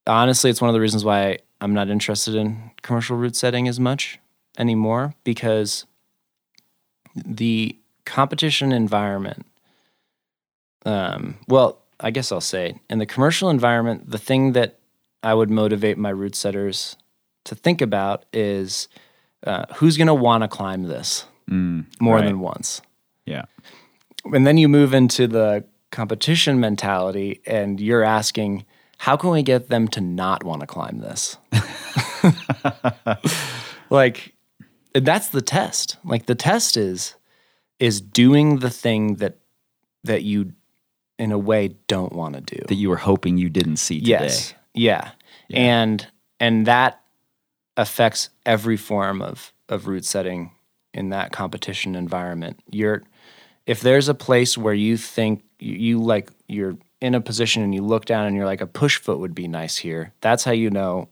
[0.05, 3.79] honestly, it's one of the reasons why I'm not interested in commercial route setting as
[3.79, 4.19] much
[4.57, 5.85] anymore because
[7.15, 9.45] the competition environment
[10.85, 14.79] um, well i guess i'll say in the commercial environment the thing that
[15.23, 16.95] i would motivate my route setters
[17.43, 18.87] to think about is
[19.45, 21.25] uh, who's going to want to climb this
[21.99, 22.25] more right.
[22.25, 22.81] than once
[23.25, 23.45] Yeah.
[24.25, 28.65] and then you move into the competition mentality and you're asking
[28.97, 31.37] how can we get them to not want to climb this
[33.89, 34.33] like
[34.93, 37.15] that's the test like the test is
[37.79, 39.37] is doing the thing that
[40.03, 40.53] that you
[41.17, 42.63] in a way don't want to do.
[42.67, 44.11] That you were hoping you didn't see today.
[44.11, 44.53] yes.
[44.73, 45.11] Yeah.
[45.49, 46.05] and
[46.39, 47.01] and that
[47.77, 50.51] affects every form of of route setting
[50.93, 52.59] in that competition environment.
[52.69, 53.03] You're
[53.65, 57.73] if there's a place where you think you, you like you're in a position and
[57.73, 60.51] you look down and you're like a push foot would be nice here that's how
[60.51, 61.09] you know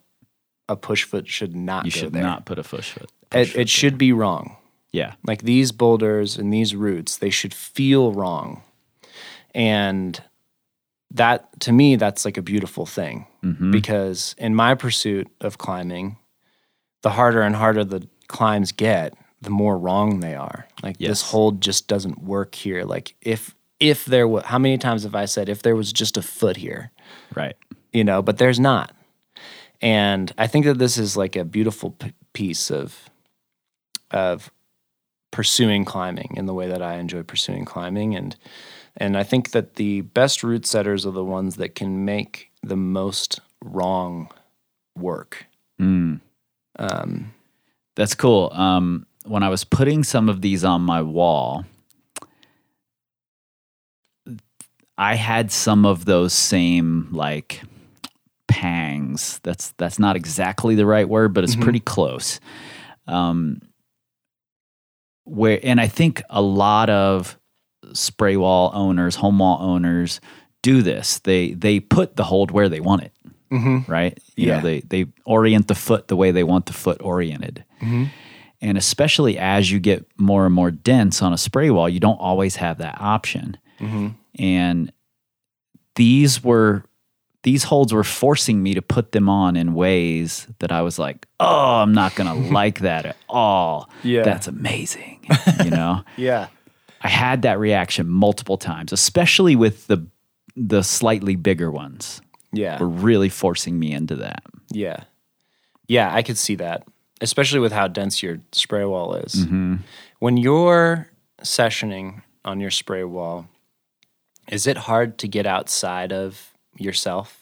[0.70, 2.24] a push foot should not You go should there.
[2.24, 3.12] not put a push foot.
[3.34, 4.56] it, it should be wrong
[4.94, 5.16] Yeah.
[5.28, 8.62] like these boulders and these routes they should feel wrong
[9.54, 10.22] and
[11.12, 13.72] that to me that's like a beautiful thing Mm-hmm.
[13.72, 16.16] because in my pursuit of climbing
[17.02, 21.10] the harder and harder the climbs get the more wrong they are like Yes.
[21.10, 25.14] this hold just doesn't work here like if if there was, how many times have
[25.16, 26.92] I said if there was just a foot here,
[27.36, 27.58] Right.
[27.92, 28.96] you know, but there's not.
[29.82, 33.10] And I think that this is like a beautiful p- piece of
[34.12, 34.50] of
[35.34, 38.36] pursuing climbing in the way that I enjoy pursuing climbing and
[38.96, 42.76] and I think that the best route setters are the ones that can make the
[42.76, 44.30] most wrong
[44.96, 45.48] work.
[45.82, 46.22] Mm.
[46.78, 47.34] Um,
[47.96, 48.52] That's cool.
[48.54, 51.66] Um, when I was putting some of these on my wall,
[54.96, 57.64] I had some of those same like
[58.48, 59.40] pangs.
[59.42, 62.40] That's that's not exactly the right word, but it's pretty close.
[63.08, 63.60] Um,
[65.26, 67.38] where and I think a lot of
[67.94, 70.20] spray wall owners, home wall owners
[70.62, 71.20] do this.
[71.20, 73.12] They they put the hold where they want it
[73.54, 73.88] mhm.
[73.88, 74.18] right?
[74.36, 74.56] You Yeah.
[74.58, 77.64] know, they they orient the foot the way they want the foot oriented.
[77.82, 78.06] Mm-hmm.
[78.62, 82.20] And especially as you get more and more dense on a spray wall, you don't
[82.20, 83.58] always have that option.
[83.80, 84.08] Mm-hmm.
[84.40, 84.92] And
[85.96, 86.86] these were
[87.44, 91.28] these holds were forcing me to put them on in ways that I was like,
[91.40, 94.24] "Oh, I'm not going to like that at all." Yeah.
[94.24, 95.28] That's amazing,
[95.64, 96.04] you know?
[96.18, 96.48] Yeah.
[97.06, 100.08] I had that reaction multiple times, especially with the
[100.56, 102.22] the slightly bigger ones.
[102.54, 102.80] Yeah.
[102.80, 104.44] Were really forcing me into that.
[104.72, 105.04] Yeah.
[105.88, 106.88] Yeah, I could see that,
[107.20, 109.34] especially with how dense your spray wall is.
[109.34, 109.78] Mm-hmm.
[110.20, 111.10] When you're
[111.42, 113.48] sessioning on your spray wall,
[114.50, 116.53] is it hard to get outside of
[116.84, 117.40] yourself?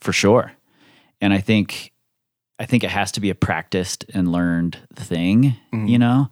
[0.00, 0.52] for sure.
[1.20, 1.92] And i think
[2.58, 6.28] i think it has to be a practiced and learned thing you know?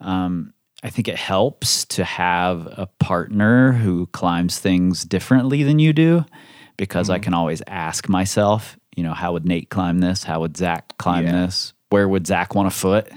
[0.00, 5.92] Um, i think it helps to have a partner who climbs things differently than you
[5.92, 6.24] do
[6.76, 10.24] because i can always ask myself you know how would nate climb this?
[10.24, 11.32] How would zach climb Yeah.
[11.46, 11.72] this?
[11.90, 13.08] Where would zach want a foot?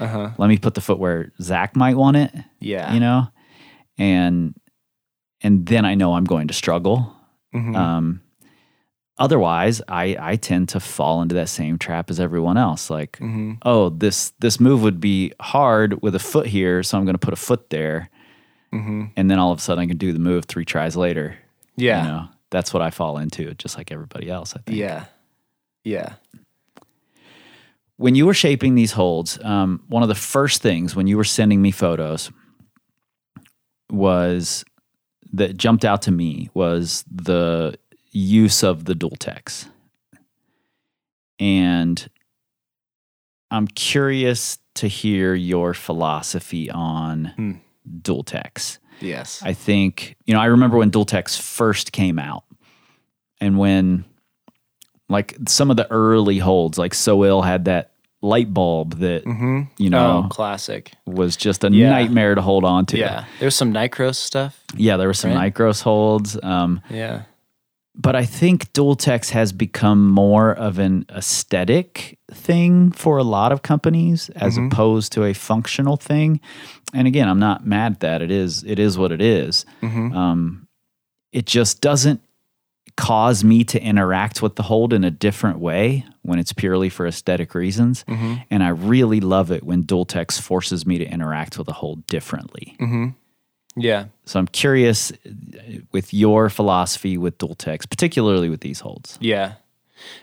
[0.00, 0.30] Uh-huh.
[0.38, 2.92] let me put the foot where zach might want it Yeah.
[2.94, 3.28] you know?
[3.98, 4.54] And
[5.42, 7.14] and then i know i'm going to struggle
[7.54, 7.74] Mhm.
[7.76, 8.20] um,
[9.18, 12.90] otherwise, I I tend to fall into that same trap as everyone else.
[12.90, 13.54] Like, Mm-hmm.
[13.62, 17.18] oh, this this move would be hard with a foot here, so I'm going to
[17.26, 18.08] put a foot there,
[18.72, 19.04] Mm-hmm.
[19.16, 21.36] and then all of a sudden I can do the move three tries later.
[21.76, 22.02] Yeah.
[22.02, 24.54] You know, that's what I fall into, just like everybody else.
[24.54, 24.78] I think.
[24.78, 25.06] Yeah.
[25.84, 26.14] Yeah.
[27.96, 31.24] When you were shaping these holds, um, one of the first things when you were
[31.24, 32.30] sending me photos
[33.90, 34.64] was
[35.32, 37.78] that jumped out to me was the
[38.12, 39.68] use of the dual text.
[41.38, 42.08] And
[43.50, 47.52] I'm curious to hear your philosophy on Hmm.
[48.02, 48.78] dual text.
[49.00, 49.42] Yes.
[49.42, 52.44] I think, you know, I remember when dual text first came out
[53.40, 54.04] and when
[55.08, 59.62] like some of the early holds, like So iLL had that light bulb that, mm-hmm.
[59.78, 60.92] you know, oh, classic.
[61.06, 61.90] was just a Yeah.
[61.90, 62.98] nightmare to hold on to.
[62.98, 63.24] Yeah.
[63.38, 64.62] There's some Nicros stuff.
[64.76, 65.54] Yeah, there were some Right?
[65.54, 66.38] Nicros holds.
[66.42, 67.22] Um, Yeah.
[67.96, 73.52] but I think dual text has become more of an aesthetic thing for a lot
[73.52, 74.66] of companies as Mhm.
[74.70, 76.40] opposed to a functional thing.
[76.92, 78.22] And again, I'm not mad at that.
[78.22, 79.64] It is it is what it is.
[79.82, 80.14] Mm-hmm.
[80.14, 80.66] Um,
[81.32, 82.20] it just doesn't
[82.96, 87.06] cause me to interact with the hold in a different way when it's purely for
[87.06, 88.04] aesthetic reasons.
[88.08, 88.34] Mm-hmm.
[88.50, 92.06] And I really love it when dual text forces me to interact with a hold
[92.06, 92.76] differently.
[92.80, 93.08] Mm-hmm.
[93.76, 94.06] Yeah.
[94.24, 99.18] So I'm curious uh, with your philosophy with dual text, particularly with these holds.
[99.20, 99.54] Yeah.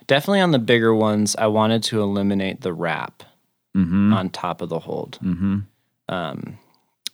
[0.08, 3.24] Definitely on the bigger ones, I wanted to eliminate the wrap
[3.76, 4.12] Mm-hmm.
[4.12, 5.20] on top of the hold.
[5.22, 5.60] Mm-hmm.
[6.10, 6.58] Um,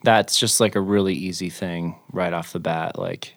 [0.03, 2.97] that's just like a really easy thing right off the bat.
[2.97, 3.34] Like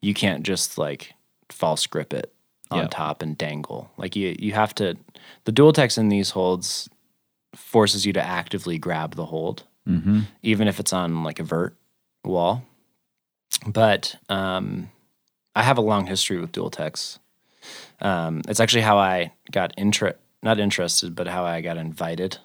[0.00, 1.14] you can't just like
[1.48, 2.32] false grip it
[2.70, 2.90] on Yep.
[2.90, 3.90] top and dangle.
[3.96, 4.96] Like you, you have to.
[5.44, 6.88] The dual text in these holds
[7.54, 10.20] forces you to actively grab the hold, Mm-hmm.
[10.42, 11.74] even if it's on like a vert
[12.24, 12.62] wall.
[13.66, 14.90] But um,
[15.56, 17.18] I have a long history with dual text.
[18.00, 22.38] Um, it's actually how I got inter not interested, but how I got invited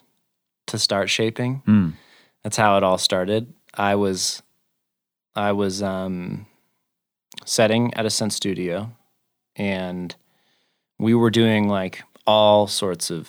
[0.66, 1.62] to start shaping.
[1.66, 1.92] Mm.
[2.42, 3.52] That's how it all started.
[3.74, 4.42] I was
[5.34, 6.46] I was um,
[7.44, 8.90] setting at Ascent Studio
[9.56, 10.14] and
[10.98, 13.28] we were doing like all sorts of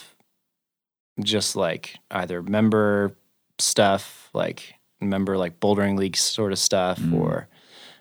[1.24, 3.16] just like either member
[3.60, 7.14] stuff, like member like bouldering league sort of stuff, Mm.
[7.14, 7.48] or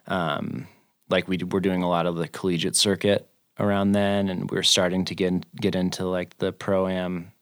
[0.06, 0.66] um,
[1.08, 3.26] like we were doing a lot of the collegiate circuit
[3.58, 7.32] around then, and we were starting to get get into like the pro am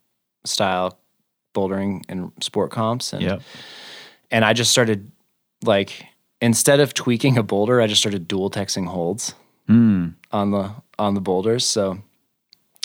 [0.45, 0.99] style
[1.55, 3.43] bouldering and sport comps, and Yep.
[4.30, 5.11] and I just started
[5.64, 6.07] like
[6.41, 9.35] instead of tweaking a boulder, I just started dual texting holds
[9.68, 10.14] Mm.
[10.35, 11.64] On the on the boulders.
[11.64, 11.99] So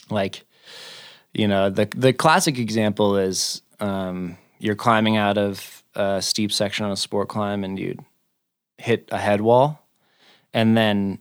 [0.10, 0.46] like
[1.34, 6.86] you know, the the classic example is um, you're climbing out of a steep section
[6.86, 7.98] on a sport climb and you
[8.78, 9.86] hit a head wall
[10.54, 11.20] and then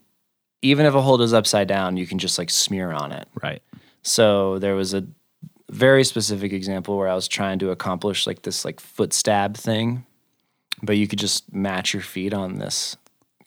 [0.62, 3.28] even if a hold is upside down, you can just like smear on it.
[3.42, 3.62] Right.
[4.02, 5.06] So there was a
[5.70, 10.04] very specific example where I was trying to accomplish like this like foot stab thing,
[10.82, 12.96] but you could just match your feet on this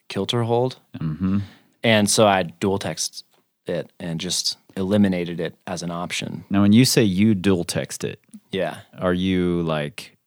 [0.08, 0.78] kilter hold.
[1.00, 1.40] Mm-hmm.
[1.84, 3.26] And so I dual text
[3.66, 6.44] it and just eliminated it as an option.
[6.50, 8.20] Now, when you say you dual text it,
[8.52, 8.80] Yeah.
[8.98, 10.18] are you like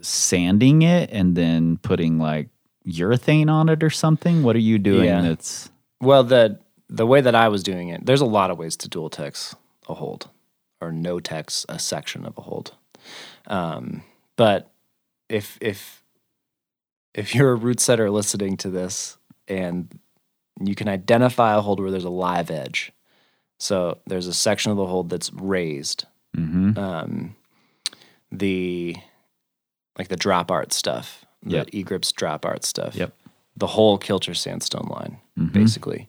[0.00, 2.48] sanding it and then putting like
[2.86, 4.42] urethane on it or something?
[4.42, 5.22] What are you doing Yeah.
[5.22, 8.76] that's Well, the the way that I was doing it, there's a lot of ways
[8.76, 9.54] to dual text
[9.88, 10.28] a hold
[10.80, 12.74] or no text a section of a hold.
[13.48, 14.02] Um,
[14.36, 14.70] but
[15.28, 16.02] if if
[17.14, 19.16] if you're a route setter listening to this
[19.48, 19.98] and
[20.60, 22.92] you can identify a hold where there's a live edge,
[23.58, 26.04] so there's a section of the hold that's raised.
[26.36, 26.78] mm-hmm.
[26.78, 27.34] Um,
[28.30, 28.96] the
[29.98, 31.66] like the drop art stuff, the Yep.
[31.70, 33.14] eGrips drop art stuff Yep.
[33.56, 35.52] the whole kilter sandstone line, Mhm.
[35.52, 36.08] basically.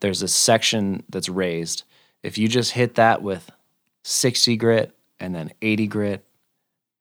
[0.00, 1.84] There's a section that's raised.
[2.22, 3.50] If you just hit that with
[4.02, 6.26] 60 grit and then 80 grit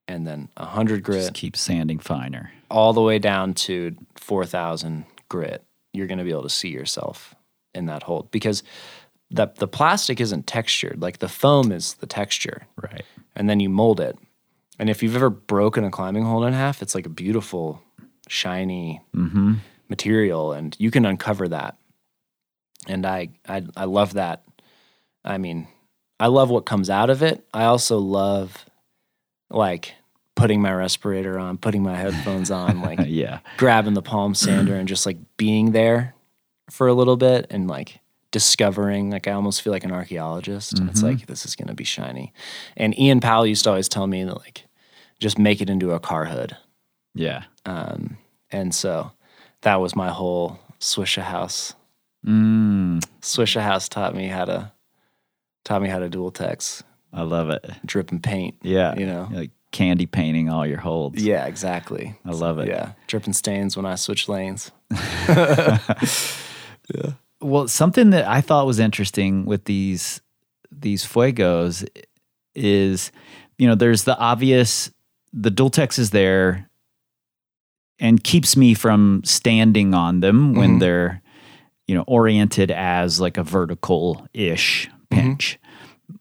[0.07, 2.51] and then 100 grit, just keep sanding finer?
[2.71, 7.33] all the way down to 4,000 grit, you're going to be able to see yourself
[7.73, 8.63] in that hold because
[9.31, 11.01] the, the plastic isn't textured.
[11.01, 13.03] Like the foam is the texture Right.
[13.35, 14.17] and then you mold it.
[14.79, 17.81] And if you've ever broken a climbing hold in half, it's like a beautiful,
[18.27, 19.53] shiny Mm-hmm.
[19.89, 21.77] material, and you can uncover that.
[22.87, 24.43] And I, I, I love that.
[25.23, 25.67] I mean,
[26.19, 27.45] I love what comes out of it.
[27.53, 28.65] I also love,
[29.49, 29.93] like,
[30.35, 33.39] putting my respirator on, putting my headphones on, like yeah.
[33.57, 36.15] grabbing the palm sander and just like being there
[36.69, 37.99] for a little bit and like
[38.31, 41.75] discovering like I almost feel like an archaeologist and it's like this is going to
[41.75, 42.33] be shiny.
[42.75, 44.65] And Ian Powell used to always tell me that like
[45.19, 46.57] just make it into a car hood.
[47.13, 47.43] Yeah.
[47.65, 48.17] Um
[48.49, 49.11] and so
[49.61, 51.75] that was my whole Swishahouse.
[52.25, 54.71] Mm, Swishahouse taught me how to
[55.63, 57.69] taught me how to dual text, I love it.
[57.85, 58.55] drip and paint.
[58.63, 58.95] Yeah.
[58.97, 59.29] You know.
[59.31, 61.21] Like candy painting all your holds.
[61.21, 62.15] Yeah, exactly.
[62.25, 62.69] I love it.
[62.69, 64.71] Yeah, dripping stains when I switch lanes.
[66.93, 67.11] Yeah.
[67.41, 70.21] Well, something that I thought was interesting with these
[70.71, 71.87] these fuegos
[72.55, 73.11] is,
[73.57, 74.91] you know, there's the obvious
[75.31, 76.69] the Dultex is there
[77.99, 80.79] and keeps me from standing on them when Mhm.
[80.81, 81.21] they're,
[81.87, 85.57] you know, oriented as like a vertical ish pinch.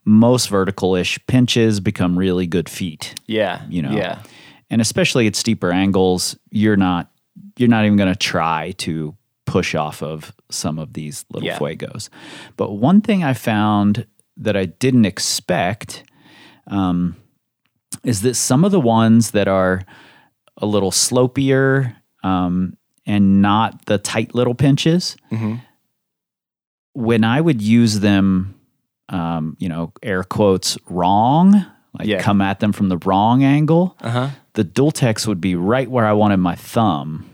[0.05, 3.15] Most vertical ish pinches become really good feet.
[3.27, 3.93] Yeah, You know.
[3.93, 4.23] Yeah,
[4.71, 7.11] and especially at steeper angles you're not
[7.59, 9.15] you're not even going to try to
[9.47, 11.59] push off of some of these little Yeah.
[11.59, 12.09] fuegos
[12.57, 14.07] but one thing i found
[14.39, 16.05] that i didn't expect
[16.69, 17.17] um,
[18.05, 19.83] is that some of the ones that are
[20.57, 25.61] a little slopier um, and not the tight little pinches Mhm.
[26.93, 28.55] when i would use them
[29.09, 31.65] um, you know air quotes wrong
[31.99, 32.23] like Yeah.
[32.23, 34.29] come at them from the wrong angle uh huh.
[34.55, 37.29] the Dultex would be right where I wanted my thumb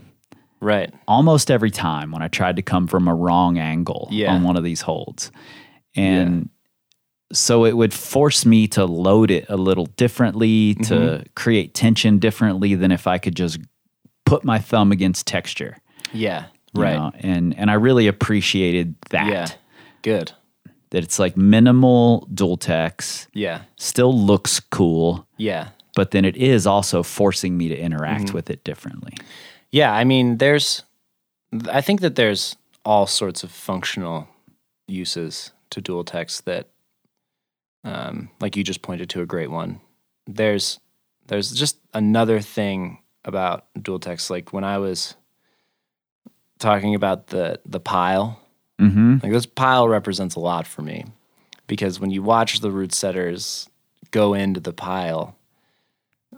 [0.61, 0.93] Right.
[1.07, 4.35] almost every time when I tried to come from a wrong angle Yeah.
[4.35, 5.31] on one of these holds.
[5.95, 6.49] And
[7.33, 11.23] so it would force me to load it a little differently, to Mm-hmm.
[11.37, 13.61] create tension differently than if I could just
[14.27, 15.77] put my thumb against texture.
[16.13, 16.47] Yeah.
[16.75, 16.97] Right.
[16.97, 17.13] know?
[17.21, 19.29] And and I really appreciated that.
[19.29, 19.47] Yeah.
[20.03, 20.33] Good.
[20.91, 23.29] That it's like minimal dual text.
[23.35, 23.63] Yeah.
[23.77, 25.69] still looks cool, Yeah.
[25.95, 28.35] but then it is also forcing me to interact Mm-hmm.
[28.35, 29.13] with it differently.
[29.71, 29.93] Yeah.
[29.93, 30.83] I mean, there's,
[31.71, 34.29] I think that there's all sorts of functional
[34.87, 36.69] uses to dual text that,
[37.85, 39.81] um, like you just pointed to a great one.
[40.27, 40.81] There's,
[41.27, 44.31] there's just another thing about dual text.
[44.31, 45.15] Like when I was
[46.59, 48.41] talking about the the pile,
[48.81, 49.19] Mm-hmm.
[49.23, 51.07] Like this pile represents a lot for me
[51.67, 53.69] because when you watch the route setters
[54.11, 55.37] go into the pile,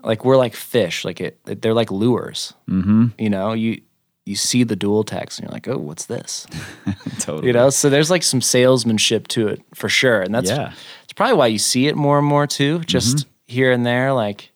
[0.03, 2.53] like we're like fish, like it, they're like lures.
[2.69, 3.07] Mm-hmm.
[3.17, 3.81] You know, you
[4.25, 6.45] you see the dual text and you're like, oh, what's this?
[7.19, 7.47] Totally.
[7.47, 10.73] You know, so there's like some salesmanship to it for sure, and that's yeah.
[11.03, 14.13] it's probably why you see it more and more too, just here and there.
[14.13, 14.51] Like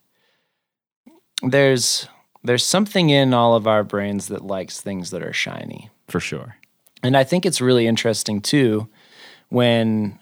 [1.42, 2.08] there's
[2.44, 5.90] there's something in all of our brains that likes things that are shiny.
[6.08, 6.58] For sure.
[7.06, 8.88] And I think it's really interesting too
[9.50, 10.20] when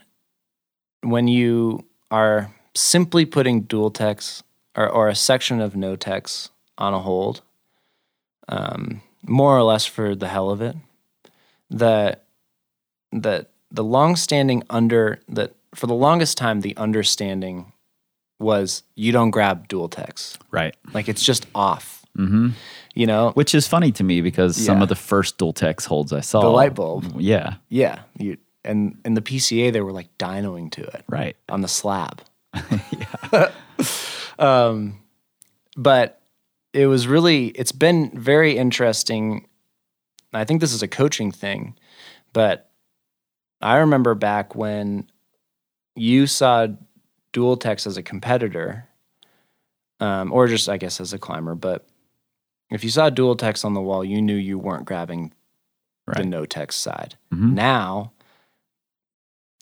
[1.01, 4.43] when you are simply putting dual text
[4.75, 7.41] or, or a section of no text on a hold,
[8.47, 10.75] um, more or less for the hell of it,
[11.69, 12.25] that
[13.11, 17.71] that the long-standing under that for the longest time the understanding
[18.39, 20.75] was you don't grab dual text Right.
[20.93, 22.49] like it's just off Mm-hmm.
[22.93, 26.14] You know, Which is funny to me because some of the first dual text holds
[26.14, 26.41] I saw.
[26.41, 27.20] The light bulb.
[27.20, 27.55] Yeah.
[27.70, 28.03] yeah.
[28.18, 31.03] You, and in the PCA, they were like dynoing to it.
[31.09, 31.36] Right.
[31.49, 32.22] on the slab.
[34.39, 34.99] um,
[35.76, 36.22] but
[36.72, 39.47] it was really, it's been very interesting.
[40.34, 41.76] I think this is a coaching thing,
[42.32, 42.70] but
[43.61, 45.09] I remember back when
[45.95, 46.68] you saw
[47.32, 48.88] dual text as a competitor,
[49.99, 51.88] um, or just, I guess, as a climber, but
[52.76, 55.34] if you saw dual text on the wall, you knew you weren't grabbing
[56.17, 57.15] the no text side.
[57.34, 57.53] Mhm.
[57.53, 58.11] Now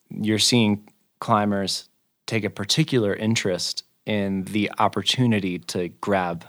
[0.10, 0.88] you're seeing
[1.20, 1.88] climbers
[2.28, 6.46] take a particular interest in the opportunity to grab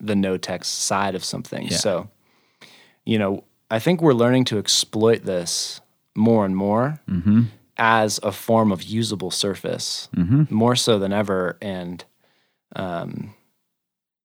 [0.00, 1.68] the no text side of something.
[1.68, 1.76] Yeah.
[1.76, 2.10] So,
[3.04, 5.80] you know, I think we're learning to exploit this
[6.14, 7.42] more and more Mm-hmm.
[7.78, 10.54] as a form of usable surface, Mm-hmm.
[10.54, 11.56] more so than ever.
[11.62, 12.04] And,
[12.74, 13.34] um,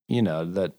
[0.07, 0.73] you know, that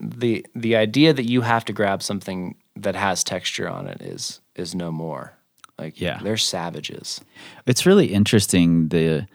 [0.00, 4.40] the the idea that you have to grab something that has texture on it is
[4.56, 5.34] is no more.
[5.78, 6.20] Like, Yeah.
[6.22, 7.20] they're savages.
[7.66, 9.26] It's really interesting the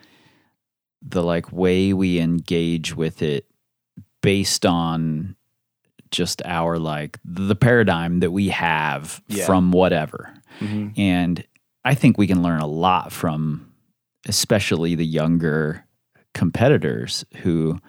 [1.02, 3.46] the like way we engage with it
[4.22, 5.36] based on
[6.12, 9.46] just our like the paradigm that we have Yeah.
[9.46, 10.34] from whatever.
[10.60, 10.98] Mhm.
[10.98, 11.44] And
[11.84, 13.72] I think we can learn a lot from
[14.28, 15.86] especially the younger
[16.34, 17.80] competitors who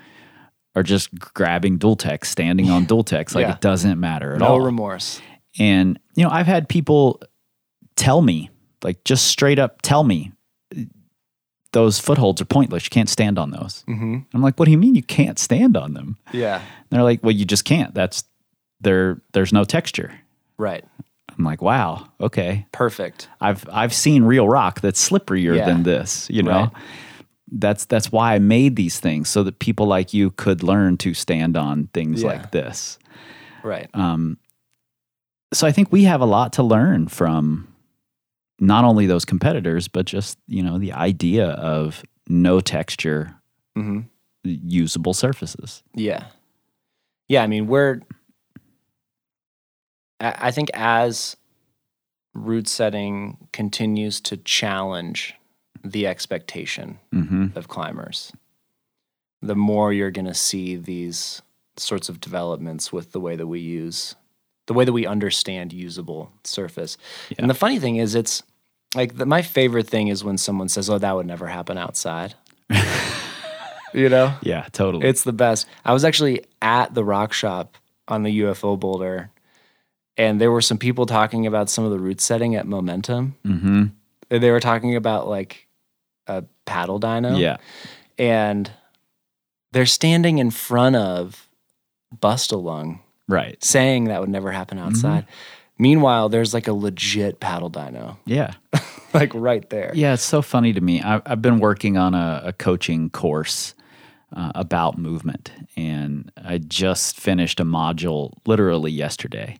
[0.76, 3.54] are just grabbing dual text, standing on dual text like Yeah.
[3.54, 4.60] it doesn't matter at No all.
[4.60, 5.20] remorse.
[5.58, 7.20] And, you know, I've had people
[7.96, 8.50] tell me,
[8.84, 10.32] like just straight up tell me,
[11.72, 12.84] those footholds are pointless.
[12.84, 13.82] You can't stand on those.
[13.86, 16.16] hmm I'm like, what do you mean you can't stand on them?
[16.32, 16.56] Yeah.
[16.56, 17.94] And they're like, well, you just can't.
[17.94, 18.24] That's
[18.80, 19.20] there.
[19.32, 20.12] There's no texture.
[20.58, 20.84] Right.
[21.38, 22.66] I'm like, wow, okay.
[22.72, 23.28] Perfect.
[23.42, 25.66] I've I've seen real rock that's slipperier Yeah.
[25.66, 26.30] than this.
[26.30, 26.70] You know, Right.
[27.50, 31.14] That's that's why I made these things so that people like you could learn to
[31.14, 32.28] stand on things Yeah.
[32.28, 32.98] like this.
[33.62, 33.88] Right.
[33.94, 34.38] Um,
[35.54, 37.68] so I think we have a lot to learn from
[38.58, 43.36] not only those competitors, but just you know the idea of no texture,
[43.78, 44.00] mm-hmm.
[44.42, 45.84] usable surfaces.
[45.94, 46.24] Yeah.
[47.28, 47.42] Yeah.
[47.44, 48.00] I mean, we're,
[50.20, 51.36] I think as
[52.34, 55.35] route setting continues to challenge
[55.92, 58.32] the expectation hmm of climbers,
[59.42, 61.42] the more you're going to see these
[61.76, 64.14] sorts of developments with the way that we use,
[64.66, 66.96] the way that we understand usable surface.
[67.38, 68.42] And the funny thing is, it's
[68.94, 72.34] like the, my favorite thing is when someone says, "Oh, that would never happen outside."
[73.92, 75.06] you know, Yeah, totally.
[75.06, 75.66] it's the best.
[75.84, 77.76] I was actually at the rock shop
[78.08, 79.30] on the UFO boulder,
[80.16, 83.36] and there were some people talking about some of the route setting at Momentum.
[83.44, 83.84] hmm
[84.30, 85.65] And They were talking about like
[86.26, 87.56] a paddle dyno Yeah,
[88.18, 88.70] and
[89.72, 91.48] they're standing in front of
[92.16, 93.62] Bustalung right.
[93.62, 95.26] saying that would never happen outside.
[95.78, 98.54] Meanwhile, there's like a legit paddle dyno, Yeah,
[99.12, 99.92] like right there.
[99.94, 100.14] yeah.
[100.14, 101.02] It's so funny to me.
[101.02, 103.74] I, I've been working on a, a coaching course
[104.34, 109.58] uh, about movement, and I just finished a module literally yesterday.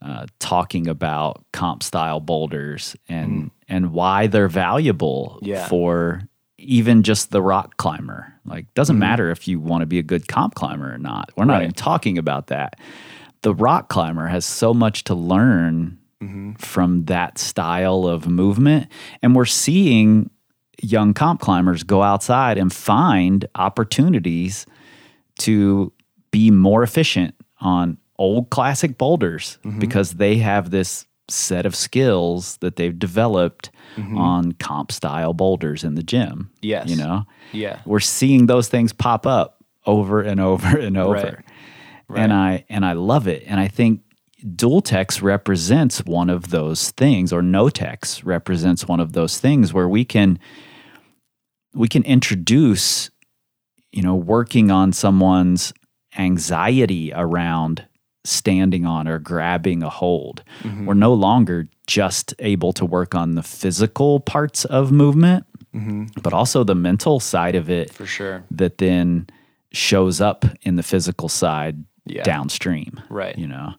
[0.00, 3.50] Uh, talking about comp style boulders and mm.
[3.68, 5.66] and why they're valuable Yeah.
[5.66, 6.22] for
[6.56, 8.32] even just the rock climber.
[8.44, 9.00] Like doesn't mm-hmm.
[9.00, 11.32] matter if you want to be a good comp climber or not.
[11.36, 11.62] We're not Right.
[11.62, 12.78] even talking about that.
[13.42, 16.52] The rock climber has so much to learn mm-hmm.
[16.52, 18.86] from that style of movement
[19.20, 20.30] and we're seeing
[20.80, 24.64] young comp climbers go outside and find opportunities
[25.40, 25.92] to
[26.30, 29.78] be more efficient on old classic boulders mm-hmm.
[29.78, 34.16] because they have this set of skills that they've developed mm-hmm.
[34.16, 36.50] on comp style boulders in the gym.
[36.62, 36.88] Yes.
[36.88, 37.80] You know, Yeah.
[37.84, 41.44] we're seeing those things pop up over and over and over.
[42.08, 42.22] Right.
[42.22, 43.44] And I and I love it.
[43.46, 44.00] And I think
[44.54, 49.72] dual text represents one of those things or no text represents one of those things
[49.74, 50.38] where we can
[51.74, 53.10] we can introduce
[53.90, 55.72] you know working on someone's
[56.16, 57.84] anxiety around
[58.24, 60.42] standing on or grabbing a hold.
[60.84, 65.46] We're no longer just able to work on the physical parts of movement,
[66.22, 68.44] but also the mental side of it For sure.
[68.50, 69.28] that then
[69.72, 72.22] shows up in the physical side Yeah.
[72.22, 73.00] downstream.
[73.10, 73.36] Right.
[73.38, 73.74] You know,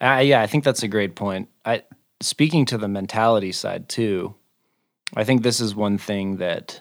[0.00, 1.48] Uh, yeah, I think that's a great point.
[1.64, 1.82] I
[2.20, 4.34] speaking to the mentality side too.
[5.16, 6.80] I think this is one thing that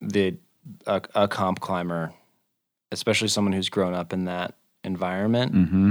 [0.00, 0.36] the
[0.86, 2.12] a, a comp climber,
[2.92, 4.54] especially someone who's grown up in that
[4.86, 5.90] environment, hmm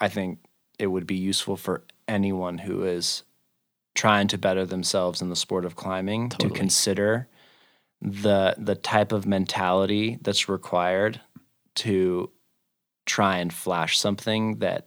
[0.00, 0.40] I think
[0.78, 3.22] it would be useful for anyone who is
[3.94, 7.28] trying to better themselves in the sport of climbing to consider
[8.02, 11.18] the the type of mentality that's required
[11.76, 12.30] to
[13.06, 14.86] try and flash something that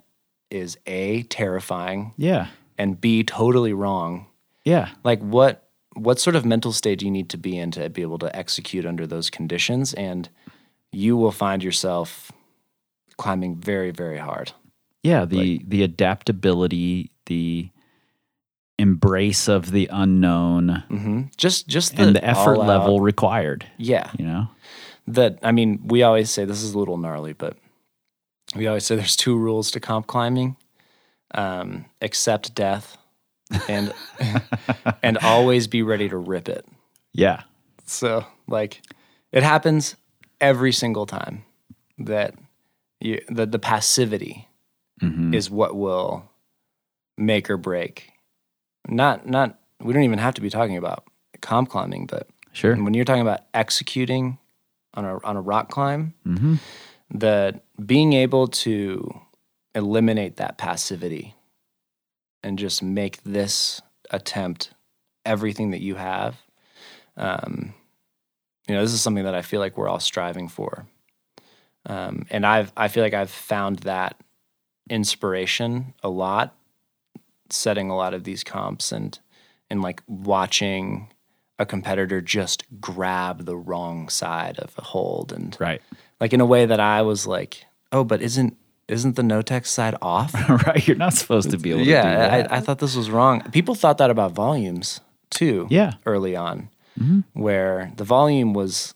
[0.52, 2.48] is a terrifying Yeah.
[2.78, 4.28] and b totally wrong
[4.64, 4.90] Yeah.
[5.04, 8.04] like what what sort of mental state do you need to be in to be
[8.04, 10.30] able to execute under those conditions and
[10.92, 12.32] you will find yourself
[13.20, 14.52] climbing very very hard.
[15.04, 17.70] Yeah, the the adaptability, the
[18.78, 23.66] embrace of the unknown, hmm just just the, and the effort level required.
[23.78, 24.10] yeah.
[24.18, 24.48] You know,
[25.08, 27.58] that i mean we always say this is a little gnarly but
[28.56, 30.56] we always say there's two rules to comp climbing
[31.34, 32.98] um, accept death
[33.68, 33.94] and
[35.04, 36.66] and always be ready to rip it.
[37.14, 37.44] Yeah,
[37.86, 38.82] So like
[39.32, 39.96] it happens
[40.42, 41.44] every single time
[42.00, 42.34] that
[43.00, 44.47] you the, the passivity
[45.02, 45.34] Mhm.
[45.34, 46.30] is what will
[47.18, 48.12] make or break.
[48.88, 51.06] Not not we don't even have to be talking about
[51.41, 52.76] comp climbing, but sure.
[52.76, 54.38] when you're talking about executing
[54.93, 56.56] on a on a rock climb, hmm
[57.12, 59.20] that being able to
[59.74, 61.34] eliminate that passivity
[62.43, 63.82] and just make this
[64.12, 64.72] attempt
[65.26, 66.36] everything that you have
[67.18, 67.74] um,
[68.68, 70.86] you know this is something that i feel like we're all striving for
[71.86, 74.20] um, and i've i feel like i've found that
[74.90, 76.56] inspiration a lot
[77.50, 79.20] setting a lot of these comps and
[79.70, 81.12] and like watching
[81.60, 85.82] a competitor just grab the wrong side of a hold and Right,
[86.20, 88.56] like in a way that I was like, oh, but isn't
[88.88, 90.34] isn't the Notex side off?
[90.66, 90.88] right.
[90.88, 92.52] You're not supposed to be able to do yeah, that.
[92.52, 93.42] I, I thought this was wrong.
[93.52, 95.68] People thought that about volumes too.
[95.70, 95.94] Yeah.
[96.06, 96.70] early on,
[97.34, 98.96] where the volume was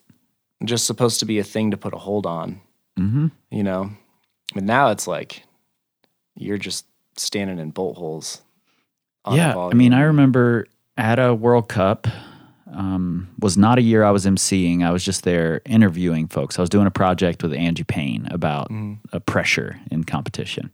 [0.65, 2.61] just supposed to be a thing to put a hold on.
[2.97, 3.91] Hmm You know,
[4.53, 5.43] but now it's like
[6.35, 6.85] you're just
[7.17, 8.41] standing in bolt holes.
[9.25, 10.67] on the yeah, I mean, I remember
[10.97, 12.07] at a World Cup.
[12.75, 14.83] Um, was not a year I was emceeing.
[14.83, 16.57] I was just there interviewing folks.
[16.57, 18.71] I was doing a project with Angie Payne about
[19.11, 20.73] uh, pressure in competition,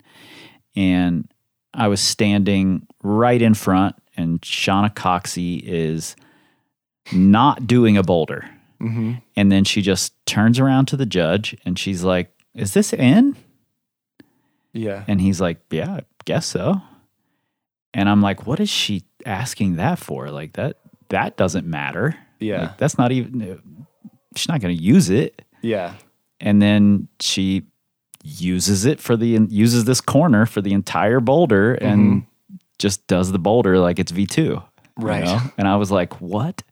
[0.74, 1.30] and
[1.74, 6.16] I was standing right in front, and Shauna Coxsey is
[7.12, 8.48] not doing a boulder,
[8.80, 9.20] Mhm.
[9.36, 13.36] and then she just turns around to the judge, and she's like, "Is this in?"
[14.72, 16.80] yeah, And he's like, Yeah, I guess so.
[17.92, 20.30] And I'm like, What is she asking that for?
[20.30, 20.76] Like that
[21.08, 22.14] that doesn't matter.
[22.38, 23.56] yeah, Like, that's not even uh,
[24.36, 25.42] she's not gonna use it.
[25.62, 25.94] yeah,
[26.40, 27.64] And then she
[28.22, 32.56] uses it for the uses this corner for the entire boulder and mm-hmm.
[32.78, 34.36] just does the boulder like it's V2.
[34.38, 34.62] you
[34.96, 35.24] Right.
[35.24, 35.40] know?
[35.58, 36.62] And I was like, What?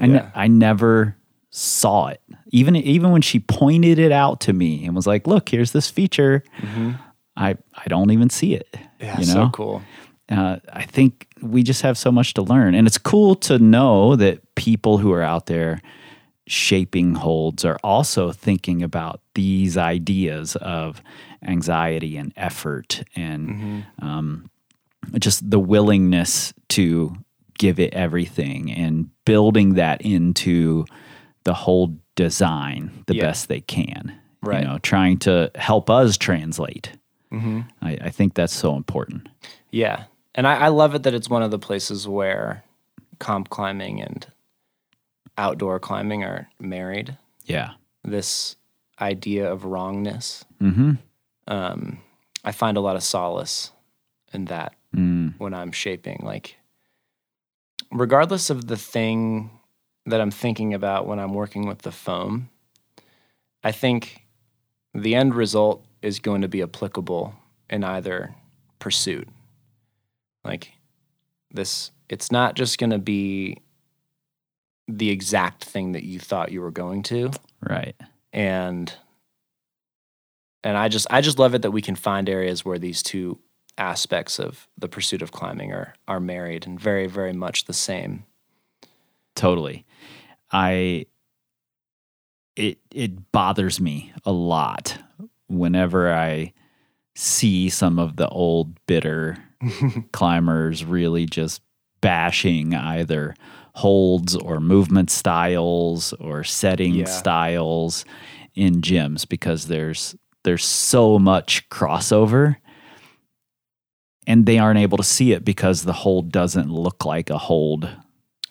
[0.00, 0.30] I, ne- Yeah.
[0.34, 1.16] I never
[1.56, 2.20] saw it.
[2.48, 5.88] Even even when she pointed it out to me and was like, "Look, here's this
[5.88, 6.42] feature,"
[7.36, 8.76] I I don't even see it.
[9.00, 9.18] yeah.
[9.20, 9.82] you know, so cool.
[10.30, 14.16] uh, I think we just have so much to learn, and it's cool to know
[14.16, 15.80] that people who are out there
[16.46, 21.00] shaping holds are also thinking about these ideas of
[21.46, 24.50] anxiety and effort and um,
[25.18, 27.14] just the willingness to
[27.56, 30.84] give it everything and building that into
[31.44, 33.22] the whole design the Yeah.
[33.22, 34.18] best they can.
[34.42, 34.62] Right.
[34.62, 36.92] You know, trying to help us translate.
[37.32, 39.28] I, I think that's so important.
[39.72, 40.04] Yeah.
[40.36, 42.62] And I, I love it that it's one of the places where
[43.18, 44.24] comp climbing and
[45.36, 47.16] outdoor climbing are married.
[47.44, 47.70] Yeah.
[48.04, 48.54] This
[49.00, 50.44] idea of wrongness.
[50.62, 50.92] Mm-hmm.
[51.48, 51.98] Um,
[52.44, 53.72] I find a lot of solace
[54.32, 55.34] in that Mm.
[55.38, 56.20] when I'm shaping.
[56.22, 56.56] Like,
[57.90, 59.50] regardless of the thing
[60.06, 62.50] that I'm thinking about when I'm working with the foam,
[63.62, 64.26] I think
[64.92, 67.34] the end result is going to be applicable
[67.70, 68.34] in either
[68.78, 69.28] pursuit.
[70.44, 70.72] Like,
[71.50, 73.58] this, it's not just going to be
[74.86, 77.30] the exact thing that you thought you were going to
[77.62, 77.96] Right.
[78.32, 78.92] and
[80.62, 83.38] and I just I just love it that we can find areas where these two
[83.78, 88.24] aspects of the pursuit of climbing are are married and very very much the same.
[89.34, 89.86] Totally.
[90.54, 91.06] I
[92.56, 94.96] it it bothers me a lot
[95.48, 96.52] whenever I
[97.16, 99.36] see some of the old bitter
[100.12, 101.60] climbers really just
[102.00, 103.34] bashing either
[103.74, 107.04] holds or movement styles or setting Yeah.
[107.06, 108.04] styles
[108.54, 112.56] in gyms because there's there's so much crossover
[114.26, 117.88] and they aren't able to see it because the hold doesn't look like a hold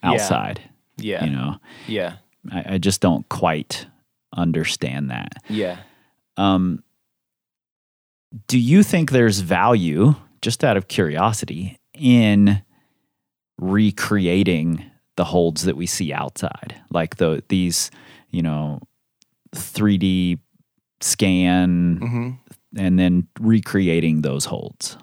[0.02, 0.70] outside Yeah.
[0.98, 2.16] You know Yeah.
[2.52, 3.88] I, I just don't quite
[4.36, 5.78] understand that Yeah.
[6.38, 6.84] um,
[8.48, 12.64] do you think there's value, just out of curiosity, in
[13.60, 14.84] recreating
[15.16, 17.92] the holds that we see outside, like the these,
[18.32, 18.80] you know,
[19.56, 20.40] 3D
[21.02, 22.30] scan, Mm-hmm.
[22.78, 24.98] and then recreating those holds.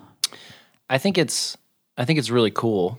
[0.88, 1.57] I think it's
[1.97, 2.99] I think it's really cool.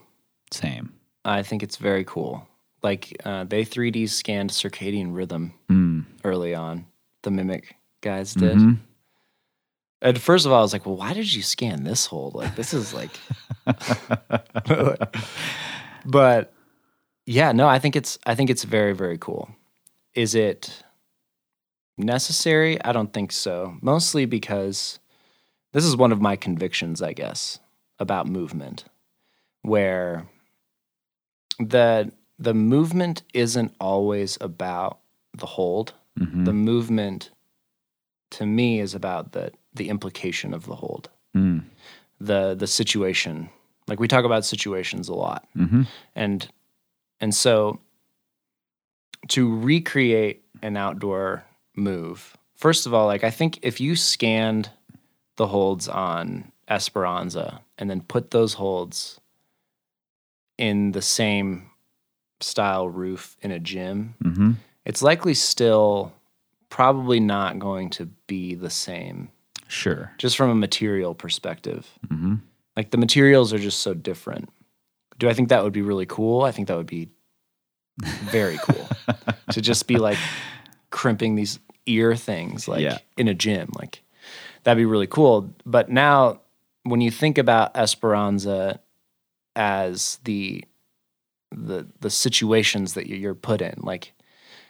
[0.52, 0.94] Same.
[1.26, 2.48] I think it's very cool.
[2.84, 6.06] Like uh, they 3D scanned circadian rhythm Mm.
[6.24, 6.86] early on.
[7.24, 8.58] The Mimic guys did.
[8.58, 8.78] Mhm.
[10.02, 12.34] And first of all, I was like, "Well, why did you scan this hold?
[12.34, 13.12] Like, this is like."
[16.06, 16.54] but
[17.26, 19.50] yeah, no, I think it's I think it's very very cool.
[20.14, 20.84] Is it
[21.98, 22.82] necessary?
[22.84, 23.78] I don't think so.
[23.82, 25.00] Mostly because
[25.74, 27.60] this is one of my convictions, I guess,
[28.00, 28.86] about movement,
[29.62, 30.28] where
[31.60, 32.12] the
[32.42, 34.98] the movement isn't always about
[35.38, 35.94] the hold.
[36.20, 36.46] Mhm.
[36.46, 37.30] The movement
[38.32, 41.10] to me is about the the implication of the hold.
[41.36, 41.64] Mm.
[42.20, 43.50] The the situation.
[43.88, 45.88] Like we talk about situations a lot Mhm.
[46.16, 46.48] and
[47.20, 47.80] and so
[49.30, 51.44] to recreate an outdoor
[51.76, 54.70] move first of all like i think if you scanned
[55.38, 59.20] the holds on esperanza and then put those holds
[60.58, 61.70] in the same
[62.44, 64.56] style roof in a gym Mhm.
[64.86, 66.14] it's likely still
[66.70, 69.30] probably not going to be the same
[69.68, 70.12] Sure.
[70.18, 72.40] just from a material perspective Mhm.
[72.78, 74.50] like the materials are just so different.
[75.20, 76.42] Do I think that would be really cool?
[76.44, 77.10] I think that would be
[78.00, 78.88] very cool
[79.52, 80.18] to just be like
[80.90, 82.98] crimping these ear things like Yeah.
[83.18, 83.70] in a gym.
[83.78, 84.02] Like
[84.64, 85.54] that'd be really cool.
[85.66, 86.42] But now
[86.84, 88.80] when you think about Esperanza
[89.56, 90.64] as the
[91.52, 94.14] the the situations that you- you're put in, like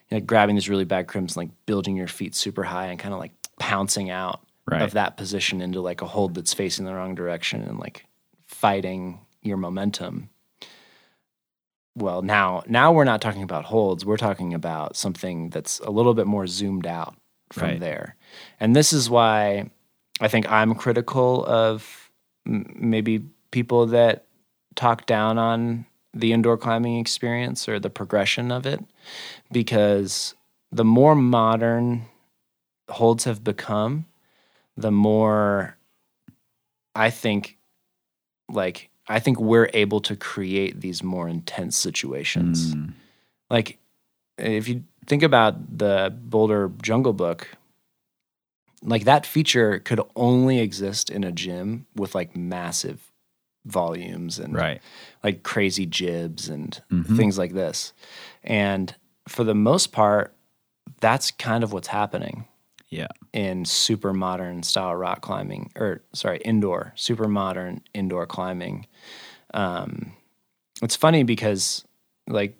[0.09, 3.13] you know, grabbing these really bad crimps, like building your feet super high and kind
[3.13, 4.81] of like pouncing out Right.
[4.81, 8.05] of that position into like a hold that's facing the wrong direction and like
[8.47, 10.29] fighting your momentum.
[11.95, 14.05] Well, now now we're not talking about holds.
[14.05, 17.15] We're talking about something that's a little bit more zoomed out
[17.51, 17.79] from Right.
[17.79, 18.15] there.
[18.59, 19.69] And this is why
[20.21, 22.09] I think I'm critical of
[22.47, 24.25] m- maybe people that
[24.75, 28.83] talk down on the indoor climbing experience or the progression of it
[29.51, 30.35] because
[30.71, 32.05] the more modern
[32.89, 34.05] holds have become,
[34.75, 35.77] the more
[36.95, 37.57] I think
[38.49, 42.75] like I think we're able to create these more intense situations.
[42.75, 42.93] Mm.
[43.49, 43.77] Like
[44.37, 47.49] if you think about the Boulder Jungle Book,
[48.83, 53.10] like that feature could only exist in a gym with like massive
[53.65, 54.81] volumes and Right.
[55.23, 57.15] like crazy jibs and Mhm.
[57.15, 57.93] things like this.
[58.43, 58.95] And
[59.27, 60.35] for the most part,
[60.99, 62.45] that's kind of what's happening
[62.89, 63.07] Yeah.
[63.33, 68.87] in super modern style rock climbing, or sorry, indoor, super modern indoor climbing.
[69.53, 70.13] Um,
[70.81, 71.85] it's funny because,
[72.27, 72.57] like,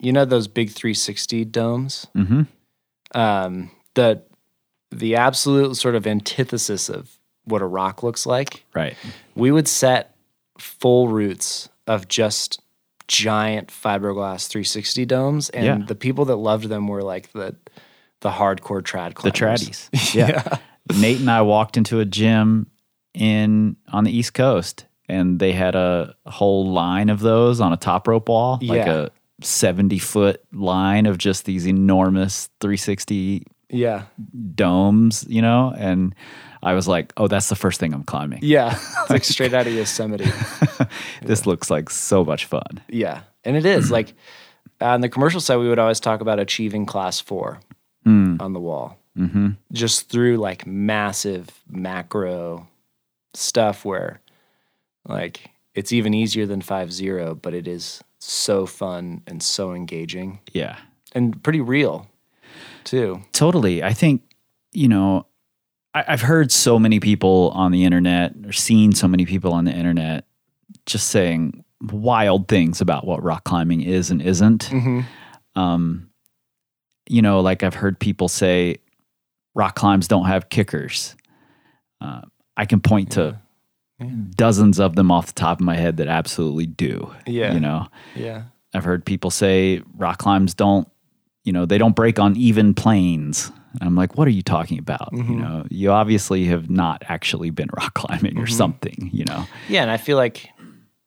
[0.00, 2.42] you know, those big 360 domes, Mm-hmm.
[3.18, 4.22] um, the
[4.90, 8.96] the absolute sort of antithesis of what a rock looks like Right.
[9.34, 10.13] we would set
[10.58, 12.60] full routes of just
[13.08, 15.78] giant fiberglass 360 domes and Yeah.
[15.86, 17.54] the people that loved them were like the
[18.20, 19.90] the hardcore trad climbers.
[19.90, 20.14] The tradies.
[20.14, 20.56] Yeah.
[20.98, 22.68] Nate and I walked into a gym
[23.12, 27.76] in on the East Coast and they had a whole line of those on a
[27.76, 28.94] top rope wall, like Yeah.
[28.94, 29.08] a
[29.42, 34.04] 70 foot line of just these enormous 360 yeah
[34.54, 35.74] domes, you know?
[35.76, 36.14] And
[36.64, 38.40] I was like, oh, that's the first thing I'm climbing.
[38.42, 40.30] yeah it's like straight out of yosemite
[41.22, 42.80] This looks like so much fun.
[42.88, 44.14] yeah and it is like
[44.80, 47.60] on the commercial side we would always talk about achieving class four
[48.06, 48.40] Mm.
[48.40, 49.50] on the wall Mm-hmm.
[49.72, 52.66] just through like massive macro
[53.32, 54.20] stuff where
[55.06, 60.76] like it's even easier than 5-0 but it is so fun and so engaging Yeah.
[61.12, 62.08] and pretty real
[62.84, 63.82] too Totally.
[63.82, 64.22] I think,
[64.72, 65.26] you know,
[65.94, 69.64] I, I've heard so many people on the internet or seen so many people on
[69.64, 70.24] the internet
[70.86, 74.66] just saying wild things about what rock climbing is and isn't.
[74.66, 75.00] mm-hmm.
[75.56, 76.10] Um,
[77.08, 78.78] you know, like I've heard people say
[79.54, 81.14] rock climbs don't have kickers.
[82.00, 82.22] Uh,
[82.56, 83.38] I can point to
[84.30, 87.14] dozens of them off the top of my head that absolutely do.
[87.26, 87.54] Yeah.
[87.54, 87.86] You know,
[88.16, 90.88] yeah I've heard people say rock climbs don't,
[91.44, 93.52] you know, they don't break on even planes.
[93.80, 95.12] I'm like, what are you talking about?
[95.12, 95.32] Mm-hmm.
[95.32, 98.54] You know, you obviously have not actually been rock climbing or Mm-hmm.
[98.56, 99.46] something, you know.
[99.68, 100.48] yeah and i feel like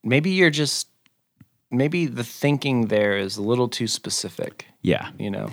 [0.03, 0.88] maybe you're just
[1.72, 5.09] maybe the thinking there is a little too specific Yeah.
[5.20, 5.49] you know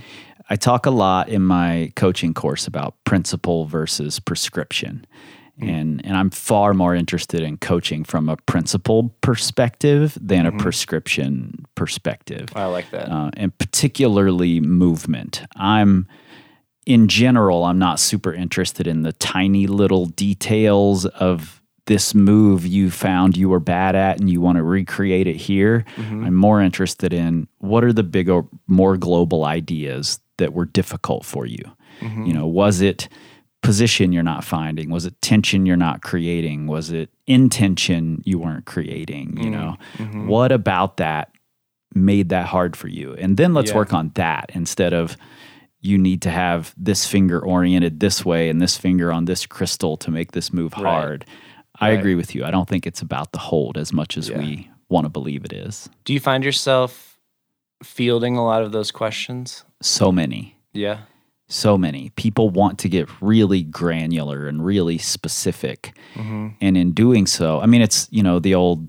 [0.51, 5.07] I talk a lot in my coaching course about principle versus prescription.
[5.59, 11.65] And and I'm far more interested in coaching from a principle perspective than a prescription
[11.77, 12.49] perspective.
[12.55, 15.43] i like that uh, and particularly movement.
[15.57, 16.07] I'm,
[16.87, 22.91] in general, I'm not super interested in the tiny little details of this move you
[22.91, 25.85] found you were bad at and you want to recreate it here.
[25.97, 26.25] Mm-hmm.
[26.25, 31.45] I'm more interested in what are the bigger, more global ideas that were difficult for
[31.47, 31.63] you.
[32.01, 32.25] Mm-hmm.
[32.27, 33.09] You know, was it
[33.63, 34.91] position you're not finding?
[34.91, 36.67] Was it tension you're not creating?
[36.67, 39.37] Was it intention you weren't creating?
[39.39, 40.21] You mm-hmm.
[40.21, 41.33] know, what about that
[41.95, 43.15] made that hard for you?
[43.15, 43.77] And then let's Yeah.
[43.77, 45.17] work on that instead of
[45.85, 49.97] you need to have this finger oriented this way and this finger on this crystal
[49.99, 50.83] to make this move Right.
[50.91, 51.27] hard.
[51.79, 51.99] I Right.
[51.99, 52.45] agree with you.
[52.45, 54.39] I don't think it's about the hold as much as Yeah.
[54.39, 55.91] we want to believe it is.
[56.05, 57.19] Do you find yourself
[57.83, 59.65] fielding a lot of those questions?
[59.83, 60.57] So many.
[60.73, 61.01] Yeah.
[61.47, 66.49] so many people want to get really granular and really specific mm-hmm.
[66.63, 68.89] and in doing so i mean it's you know the old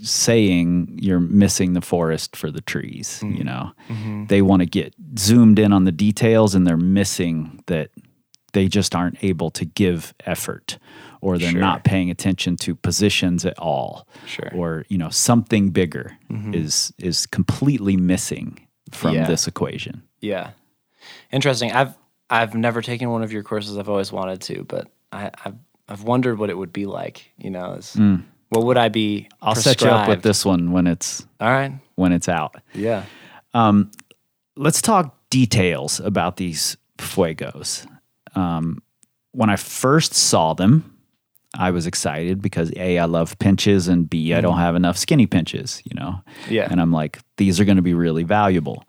[0.00, 3.36] saying you're missing the forest for the trees mm.
[3.36, 4.26] you know mm-hmm.
[4.26, 7.90] they want to get zoomed in on the details and they're missing that
[8.52, 10.78] they just aren't able to give effort
[11.20, 11.60] or they're Sure.
[11.60, 14.50] not paying attention to positions at all Sure.
[14.54, 16.54] or you know something bigger mm-hmm.
[16.54, 19.26] is is completely missing from Yeah.
[19.26, 20.50] this equation Yeah.
[21.30, 21.72] Interesting.
[21.72, 21.94] I've
[22.30, 23.78] I've never taken one of your courses.
[23.78, 25.54] I've always wanted to, but I, I've
[25.88, 27.30] I've wondered what it would be like.
[27.38, 28.22] You know, is, mm.
[28.50, 29.28] What would I be?
[29.42, 31.72] i'll set you up with this one when it's All right.
[31.96, 32.56] when it's out.
[32.74, 33.04] Yeah.
[34.58, 37.86] Let's talk details about these fuegos.
[38.34, 38.82] Um,
[39.32, 40.96] when I first saw them,
[41.58, 45.26] I was excited because A, I love pinches, and B, I don't have enough skinny
[45.26, 46.20] pinches, you know?
[46.48, 46.68] Yeah.
[46.70, 48.84] And I'm like, these are going to be really valuable.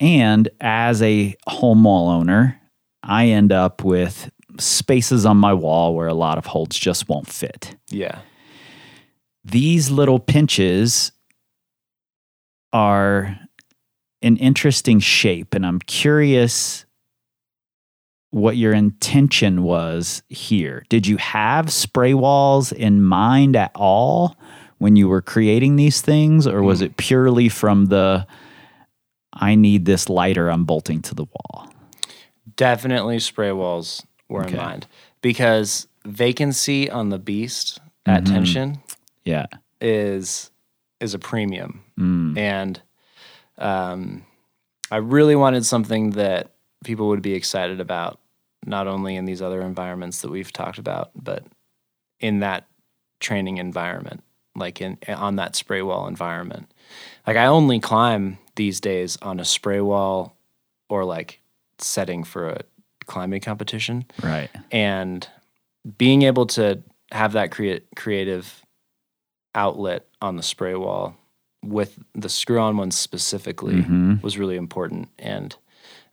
[0.00, 2.60] And as a home wall owner,
[3.02, 7.28] I end up with spaces on my wall where a lot of holds just won't
[7.28, 7.76] fit.
[7.90, 8.20] Yeah.
[9.46, 11.12] These little pinches
[12.72, 13.38] are
[14.22, 16.84] an interesting shape and i'm curious
[18.30, 24.36] what your intention was here did you have spray walls in mind at all
[24.78, 28.26] when you were creating these things or was it purely from the
[29.32, 31.70] i need this lighter i'm bolting to the wall
[32.56, 34.52] Definitely spray walls were Okay.
[34.52, 34.86] in mind
[35.20, 38.34] because vacancy on the beast at Mm-hmm.
[38.34, 38.78] tension
[39.26, 39.46] yeah
[39.82, 40.50] is
[41.00, 42.38] is a premium, Mm.
[42.38, 42.80] and
[43.58, 44.24] um,
[44.90, 46.52] I really wanted something that
[46.84, 48.18] people would be excited about,
[48.64, 51.44] not only in these other environments that we've talked about, but
[52.20, 52.66] in that
[53.20, 54.22] training environment,
[54.54, 56.72] like in on that spray wall environment.
[57.26, 60.36] Like I only climb these days on a spray wall
[60.88, 61.40] or like
[61.78, 62.60] setting for a
[63.06, 65.28] climbing competition right and
[65.98, 68.62] being able to have that create creative
[69.56, 71.16] outlet on the spray wall
[71.64, 74.22] with the screw on one specifically Mhm.
[74.22, 75.08] was really important.
[75.18, 75.56] And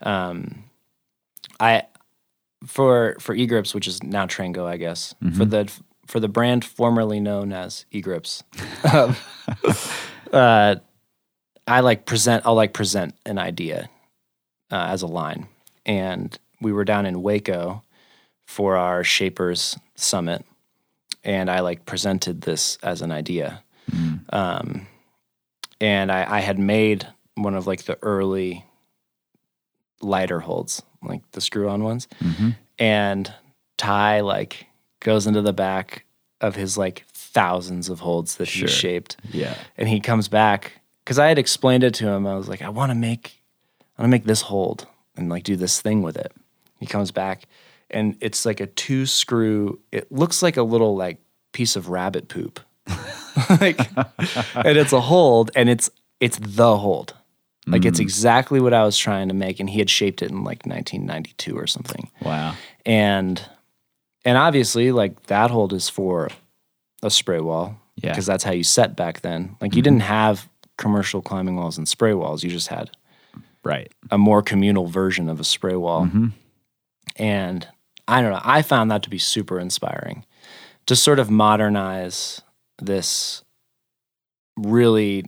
[0.02, 0.64] um
[1.60, 1.84] i
[2.66, 5.72] for for e grips, which is now trango i guess for the
[6.08, 8.42] for the brand formerly known as egrips
[8.94, 9.16] um,
[10.34, 10.76] uh
[11.68, 13.90] i like present i'll like present an idea
[14.72, 15.48] uh, as a line.
[15.86, 17.84] And we were down in waco
[18.48, 20.44] for our shapers summit
[21.24, 23.62] and i like presented this as an idea
[24.30, 24.88] um,
[25.82, 27.06] and I, I had made
[27.36, 28.64] one of like the early
[30.02, 32.56] lighter holds like the screw on ones Mhm.
[32.80, 33.34] and
[33.78, 34.68] ty like
[35.00, 36.06] goes into the back
[36.42, 38.68] of his like thousands of holds that Sure.
[38.68, 42.26] he shaped yeah and he comes back because I had explained it to him.
[42.26, 43.42] I was like, I want to make,
[43.98, 46.32] I want to make this hold and like do this thing with it.
[46.80, 47.44] He comes back,
[47.94, 49.80] and it's like a two screw.
[49.92, 51.20] It looks like a little like
[51.52, 52.60] piece of rabbit poop,
[53.62, 53.80] like,
[54.56, 55.90] and it's a hold, and it's
[56.20, 57.14] it's the hold.
[57.66, 58.04] Like it's mm.
[58.04, 61.58] exactly what I was trying to make, and he had shaped it in like 1992
[61.58, 62.10] or something.
[62.22, 62.56] Wow.
[62.86, 63.42] And
[64.26, 66.30] and obviously like that hold is for
[67.02, 68.12] a spray wall Yeah.
[68.12, 69.56] because that's how you set back then.
[69.62, 69.96] Like you mm-hmm.
[69.96, 72.90] didn't have commercial climbing walls and spray walls you just had
[73.64, 73.92] right.
[74.12, 76.06] a more communal version of a spray wall.
[76.06, 76.28] Mm-hmm.
[77.18, 77.68] And
[78.08, 80.26] i don't know i found that to be super inspiring.
[80.88, 82.42] To sort of modernize
[82.82, 83.42] this
[84.58, 85.26] really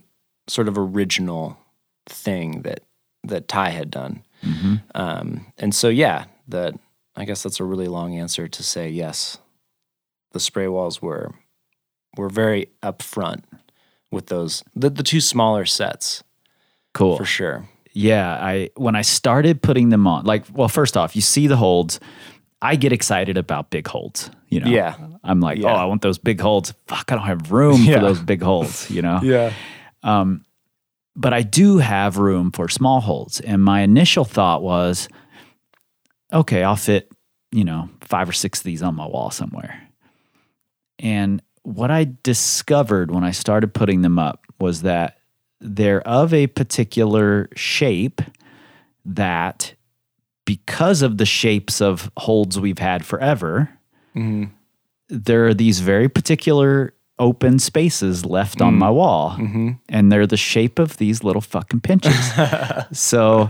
[0.47, 1.57] sort of original
[2.07, 2.81] thing that
[3.23, 4.23] that ty had done.
[4.93, 6.75] Um, and so yeah that
[7.15, 9.37] i guess that's a really long answer to say yes.
[10.33, 11.31] The spray walls were
[12.17, 13.43] were very upfront
[14.11, 16.23] with those the, the two smaller sets.
[16.93, 17.17] Cool.
[17.17, 17.67] For sure.
[17.93, 21.55] Yeah, I when I started putting them on, like, well, first off, you see the
[21.55, 21.99] holds.
[22.61, 24.31] I get excited about big holds.
[24.49, 24.95] You know, Yeah.
[25.23, 25.73] I'm like, oh, Yeah.
[25.73, 26.73] oh, I want those big holds.
[26.87, 27.95] Fuck, I don't have room Yeah.
[27.95, 28.89] for those big holds.
[28.89, 29.51] You know, yeah
[30.03, 30.45] um,
[31.15, 33.39] but I do have room for small holds.
[33.39, 35.07] And my initial thought was,
[36.33, 37.11] okay, I'll fit,
[37.51, 39.81] you know, five or six of these on my wall somewhere.
[40.99, 45.17] And what I discovered when I started putting them up was that
[45.61, 48.21] they're of a particular shape
[49.05, 49.73] that,
[50.45, 53.69] because of the shapes of holds we've had forever,
[55.09, 58.79] there are these very particular open spaces left on mm-hmm.
[58.79, 59.31] my wall.
[59.31, 59.71] Mm-hmm.
[59.89, 62.15] And they're the shape of these little fucking pinches.
[62.91, 63.49] so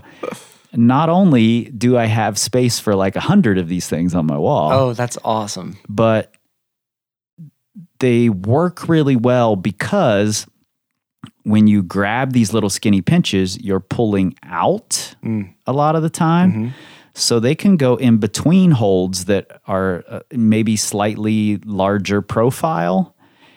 [0.73, 4.37] not only do I have space for like a hundred of these things on my
[4.37, 5.77] wall, Oh, that's awesome.
[5.89, 6.31] but
[7.99, 10.45] they work really well because
[11.43, 15.54] when you grab these little skinny pinches, you're pulling out mm.
[15.67, 16.73] A lot of the time.
[17.13, 23.15] So they can go in between holds that are uh, maybe slightly larger profile.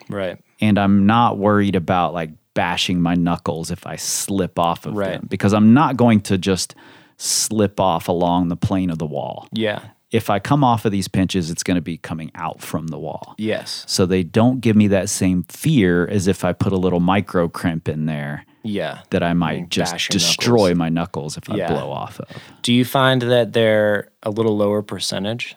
[0.08, 0.38] Right.
[0.60, 5.12] And I'm not worried about like bashing my knuckles if I slip off of Right.
[5.12, 6.74] them because I'm not going to just
[7.16, 9.48] slip off along the plane of the wall.
[9.52, 9.80] Yeah.
[10.10, 12.98] If I come off of these pinches, it's going to be coming out from the
[12.98, 13.34] wall.
[13.38, 13.84] Yes.
[13.88, 17.48] So they don't give me that same fear as if I put a little micro
[17.48, 19.00] crimp in there Yeah.
[19.10, 20.78] that I might Mm, just destroy knuckles.
[20.78, 21.68] my knuckles if I Yeah.
[21.72, 22.28] blow off of.
[22.62, 25.56] Do you find that they're a little lower percentage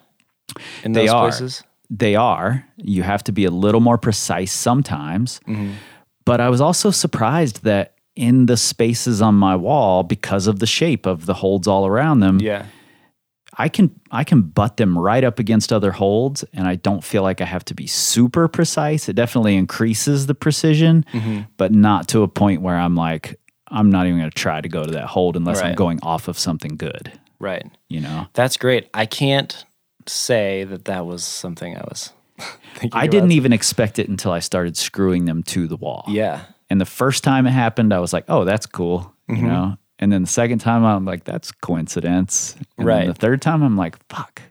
[0.83, 1.23] in They those are.
[1.29, 1.63] places?
[1.89, 2.65] They are.
[2.77, 5.39] You have to be a little more precise sometimes.
[5.47, 5.71] Mm-hmm.
[6.25, 10.67] But I was also surprised that in the spaces on my wall, because of the
[10.67, 12.65] shape of the holds all around them, Yeah.
[13.65, 17.23] I can I can butt them right up against other holds, and I don't feel
[17.23, 19.07] like I have to be super precise.
[19.09, 21.41] It definitely increases the precision, Mm-hmm.
[21.57, 24.67] but not to a point where I'm like I'm not even going to try to
[24.69, 27.11] go to that hold unless I'm going off of something good.
[27.39, 27.65] Right.
[27.87, 28.89] You know, That's great.
[28.93, 29.65] I can't
[30.07, 32.11] say that that was something I was
[32.75, 33.35] thinking I didn't about.
[33.37, 36.03] even expect it until I started screwing them to the wall.
[36.07, 36.41] Yeah.
[36.69, 39.35] And the first time it happened, I was like, "Oh, that's cool," Mm-hmm.
[39.45, 39.77] you know.
[40.01, 43.07] And then the second time, I'm like, "That's coincidence." And Right.
[43.07, 44.41] The third time, I'm like, "Fuck,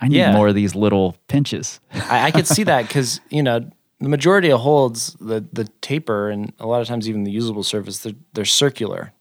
[0.00, 0.32] I need Yeah.
[0.32, 3.60] more of these little pinches." I, I could see that because you know
[4.00, 7.62] the majority of holds the the taper and a lot of times even the usable
[7.62, 9.12] surface they're, they're circular.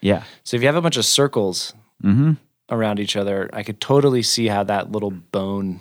[0.00, 2.32] yeah, So if you have a bunch of circles Mm-hmm.
[2.70, 5.80] around each other, I could totally see how that little bone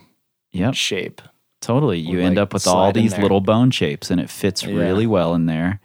[0.51, 0.73] yep.
[0.75, 1.21] shape.
[1.61, 1.97] Totally.
[1.99, 4.73] You end like, up with all these little bone shapes and it fits Yeah.
[4.75, 5.79] really well in there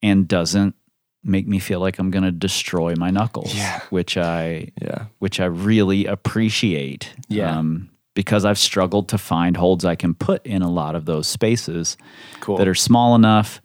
[0.00, 0.76] and doesn't
[1.24, 3.80] make me feel like I'm going to destroy my knuckles, Yeah.
[3.90, 5.06] which I Yeah.
[5.18, 7.14] which I really appreciate.
[7.28, 7.56] Yeah.
[7.58, 11.26] Um, because I've struggled to find holds I can put in a lot of those
[11.26, 11.96] spaces
[12.40, 12.58] Cool.
[12.58, 13.60] that are small enough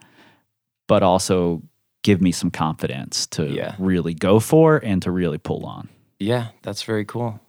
[0.88, 1.62] but also
[2.04, 3.76] give me some confidence to Yeah.
[3.78, 5.90] really go for and to really pull on.
[6.20, 7.40] yeah, that's very cool.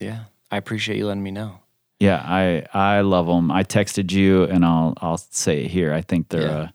[0.00, 1.58] Yeah, I appreciate you letting me know.
[1.98, 3.50] Yeah, I I love them.
[3.50, 5.92] I texted you, and I'll I'll say it here.
[5.92, 6.68] I think they're Yeah.
[6.68, 6.72] a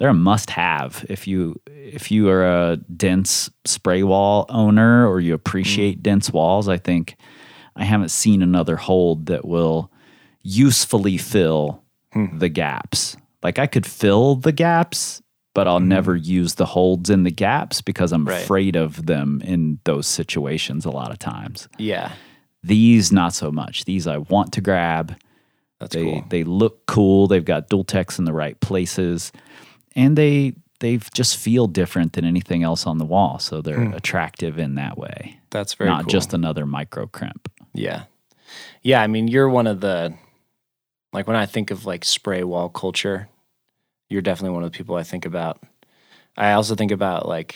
[0.00, 5.20] they're a must have if you if you are a dense spray wall owner or
[5.20, 6.02] you appreciate Mm.
[6.02, 6.68] dense walls.
[6.68, 7.16] I think
[7.76, 9.92] I haven't seen another hold that will
[10.42, 11.82] usefully fill
[12.12, 12.38] Hmm.
[12.38, 13.16] the gaps.
[13.42, 15.22] Like I could fill the gaps,
[15.54, 18.24] but I'll never use the holds in the gaps because I'm.
[18.26, 18.42] Right.
[18.42, 21.68] afraid of them in those situations a lot of times.
[21.78, 22.12] Yeah,
[22.64, 23.84] These not so much.
[23.84, 25.14] These I want to grab.
[25.78, 26.24] that's They cool.
[26.28, 27.26] they look cool.
[27.26, 29.30] They've got dual techs in the right places,
[29.96, 33.38] and they they just feel different than anything else on the wall.
[33.38, 33.92] So they're hmm.
[33.92, 35.38] attractive in that way.
[35.50, 36.10] That's very Not cool.
[36.10, 37.50] just another micro crimp.
[37.74, 38.04] Yeah.
[38.82, 40.14] Yeah, I mean, you're one of the
[41.12, 43.28] like when I think of like spray wall culture,
[44.08, 45.62] you're definitely one of the people I think about.
[46.36, 47.54] I also think about like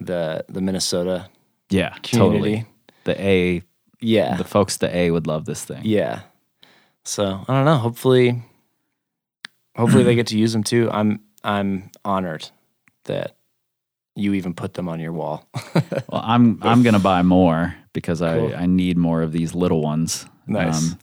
[0.00, 1.28] the the Minnesota
[1.70, 2.16] Yeah, community.
[2.18, 2.66] totally.
[3.04, 3.62] The A,
[4.00, 4.36] Yeah.
[4.36, 5.82] the folks, the A would love this thing.
[5.84, 6.22] yeah.
[7.04, 8.42] So, I don't know, hopefully
[9.76, 10.88] hopefully they get to use them too.
[10.92, 12.48] I'm I'm honored
[13.04, 13.36] that
[14.14, 15.46] you even put them on your wall.
[16.08, 18.52] Well, I'm I'm gonna buy more because Cool.
[18.54, 20.24] I I need more of these little ones.
[20.48, 20.96] Um, Nice.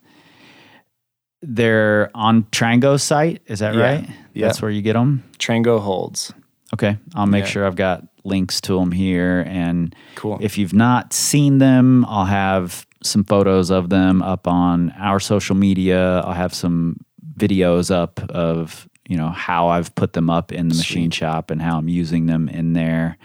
[1.41, 3.41] they're on Trango site.
[3.47, 3.81] Is that Yeah.
[3.81, 4.09] right?
[4.33, 4.47] Yeah.
[4.47, 5.23] That's where you get them.
[5.37, 6.33] Trango holds.
[6.73, 7.49] Okay, I'll make Yeah.
[7.49, 9.43] sure I've got links to them here.
[9.47, 10.37] And Cool.
[10.41, 15.55] if you've not seen them, I'll have some photos of them up on our social
[15.55, 16.19] media.
[16.19, 16.97] I'll have some
[17.37, 21.59] videos up of you know how I've put them up in the machine shop and
[21.59, 23.17] how I'm using them in there.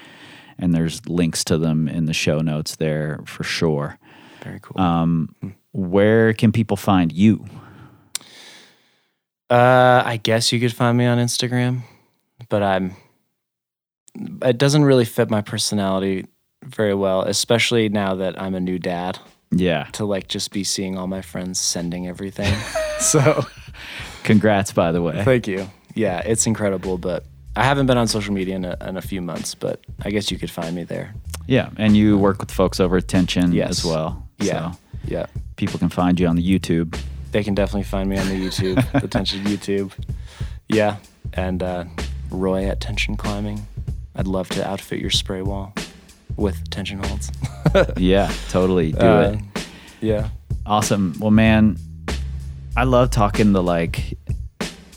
[0.58, 3.98] And there's links to them in the show notes there for sure.
[4.42, 4.80] Very cool.
[4.80, 5.34] Um,
[5.72, 7.44] where can people find you?
[9.50, 11.82] Uh, I guess you could find me on Instagram,
[12.48, 12.96] but I'm.
[14.42, 16.26] It doesn't really fit my personality
[16.62, 19.18] very well, especially now that I'm a new dad.
[19.50, 22.54] Yeah, To like just be seeing all my friends sending everything.
[23.00, 23.44] so
[24.24, 25.22] congrats by the way.
[25.24, 25.68] thank you.
[25.94, 29.20] Yeah, it's incredible, but I haven't been on social media in a, in a few
[29.22, 31.14] months, but I guess you could find me there.
[31.46, 33.70] Yeah, and you work with folks over at Tension Yes.
[33.70, 34.26] as well.
[34.40, 34.72] Yeah.
[34.72, 35.26] So Yeah.
[35.56, 36.98] people can find you on the YouTube.
[37.30, 39.92] They can definitely find me on the YouTube, the Tension YouTube.
[40.68, 40.96] Yeah.
[41.34, 41.84] And uh,
[42.30, 43.66] Roy at Tension Climbing.
[44.16, 45.74] I'd love to outfit your spray wall
[46.36, 47.30] with tension holds.
[47.96, 48.92] Yeah, totally.
[48.92, 49.66] Do Uh, it.
[50.00, 50.28] Yeah.
[50.66, 51.14] Awesome.
[51.20, 51.76] Well, man,
[52.76, 54.18] I love talking the like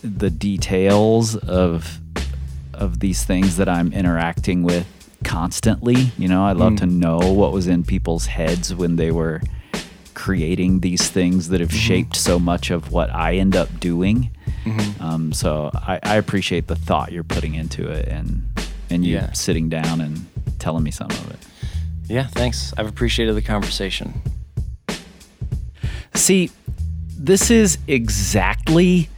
[0.03, 1.99] the details of
[2.73, 4.85] of these things that I'm interacting with
[5.23, 6.11] constantly.
[6.17, 6.77] You know, I love Mm.
[6.79, 9.41] to know what was in people's heads when they were
[10.13, 11.77] creating these things that have Mm-hmm.
[11.77, 14.29] shaped so much of what I end up doing.
[14.65, 15.03] Mm-hmm.
[15.03, 18.47] Um, so I, I appreciate the thought you're putting into it and
[18.89, 19.31] and you Yeah.
[19.33, 20.25] sitting down and
[20.59, 21.39] telling me some of it.
[22.07, 22.27] Yeah.
[22.27, 22.73] Thanks.
[22.77, 24.21] I've appreciated the conversation.
[26.13, 26.49] See,
[27.17, 29.09] this is exactly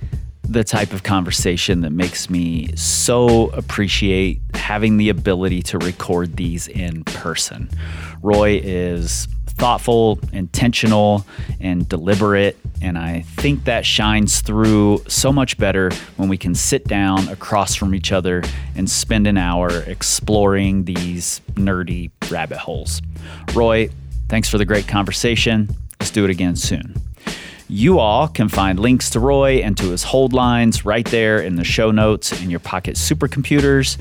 [0.43, 6.67] the type of conversation that makes me so appreciate having the ability to record these
[6.67, 7.69] in person.
[8.23, 11.25] Roy is thoughtful, intentional,
[11.59, 16.87] and deliberate, and I think that shines through so much better when we can sit
[16.87, 18.41] down across from each other
[18.75, 23.01] and spend an hour exploring these nerdy rabbit holes.
[23.53, 23.89] Roy,
[24.29, 25.69] thanks for the great conversation.
[25.99, 26.95] Let's do it again soon.
[27.72, 31.55] You all can find links to Roy and to his hold lines right there in
[31.55, 33.99] the show notes in your pocket supercomputers.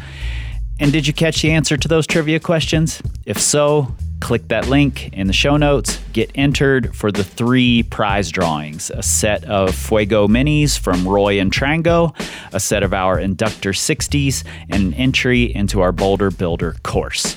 [0.81, 3.03] And did you catch the answer to those trivia questions?
[3.27, 8.31] If so, click that link in the show notes, get entered for the three prize
[8.31, 12.19] drawings a set of Fuego Minis from Roy and Trango,
[12.55, 17.37] a set of our Inductor 60s, and an entry into our Boulder Builder course.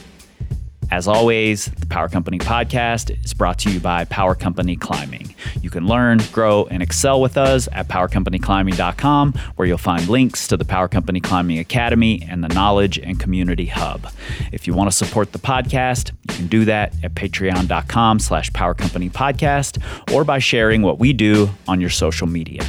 [0.91, 5.33] As always, the Power Company podcast is brought to you by Power Company Climbing.
[5.61, 10.57] You can learn, grow, and excel with us at powercompanyclimbing.com, where you'll find links to
[10.57, 14.11] the Power Company Climbing Academy and the Knowledge and Community Hub.
[14.51, 18.73] If you want to support the podcast, you can do that at patreon.com slash Power
[18.73, 19.81] Company Podcast
[20.13, 22.65] or by sharing what we do on your social media.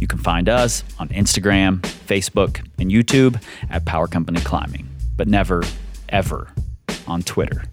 [0.00, 3.40] You can find us on Instagram, Facebook, and YouTube
[3.70, 5.62] at Power Company Climbing, but never,
[6.08, 6.51] ever
[7.06, 7.64] on Twitter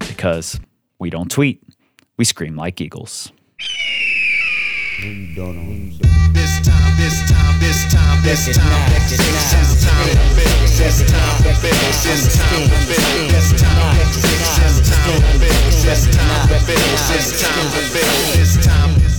[0.00, 0.60] because
[0.98, 1.62] we don't tweet,
[2.16, 3.32] we scream like eagles.
[5.00, 5.98] Maybe don't know.
[6.32, 10.68] This time, this time, this time, this time, this time to build.
[10.78, 11.78] This time to build.
[12.02, 13.30] This time to build.
[13.30, 15.72] This time, this time to build.
[15.86, 16.98] This time to build.
[17.08, 18.34] This time to build.
[18.34, 19.17] This time, power,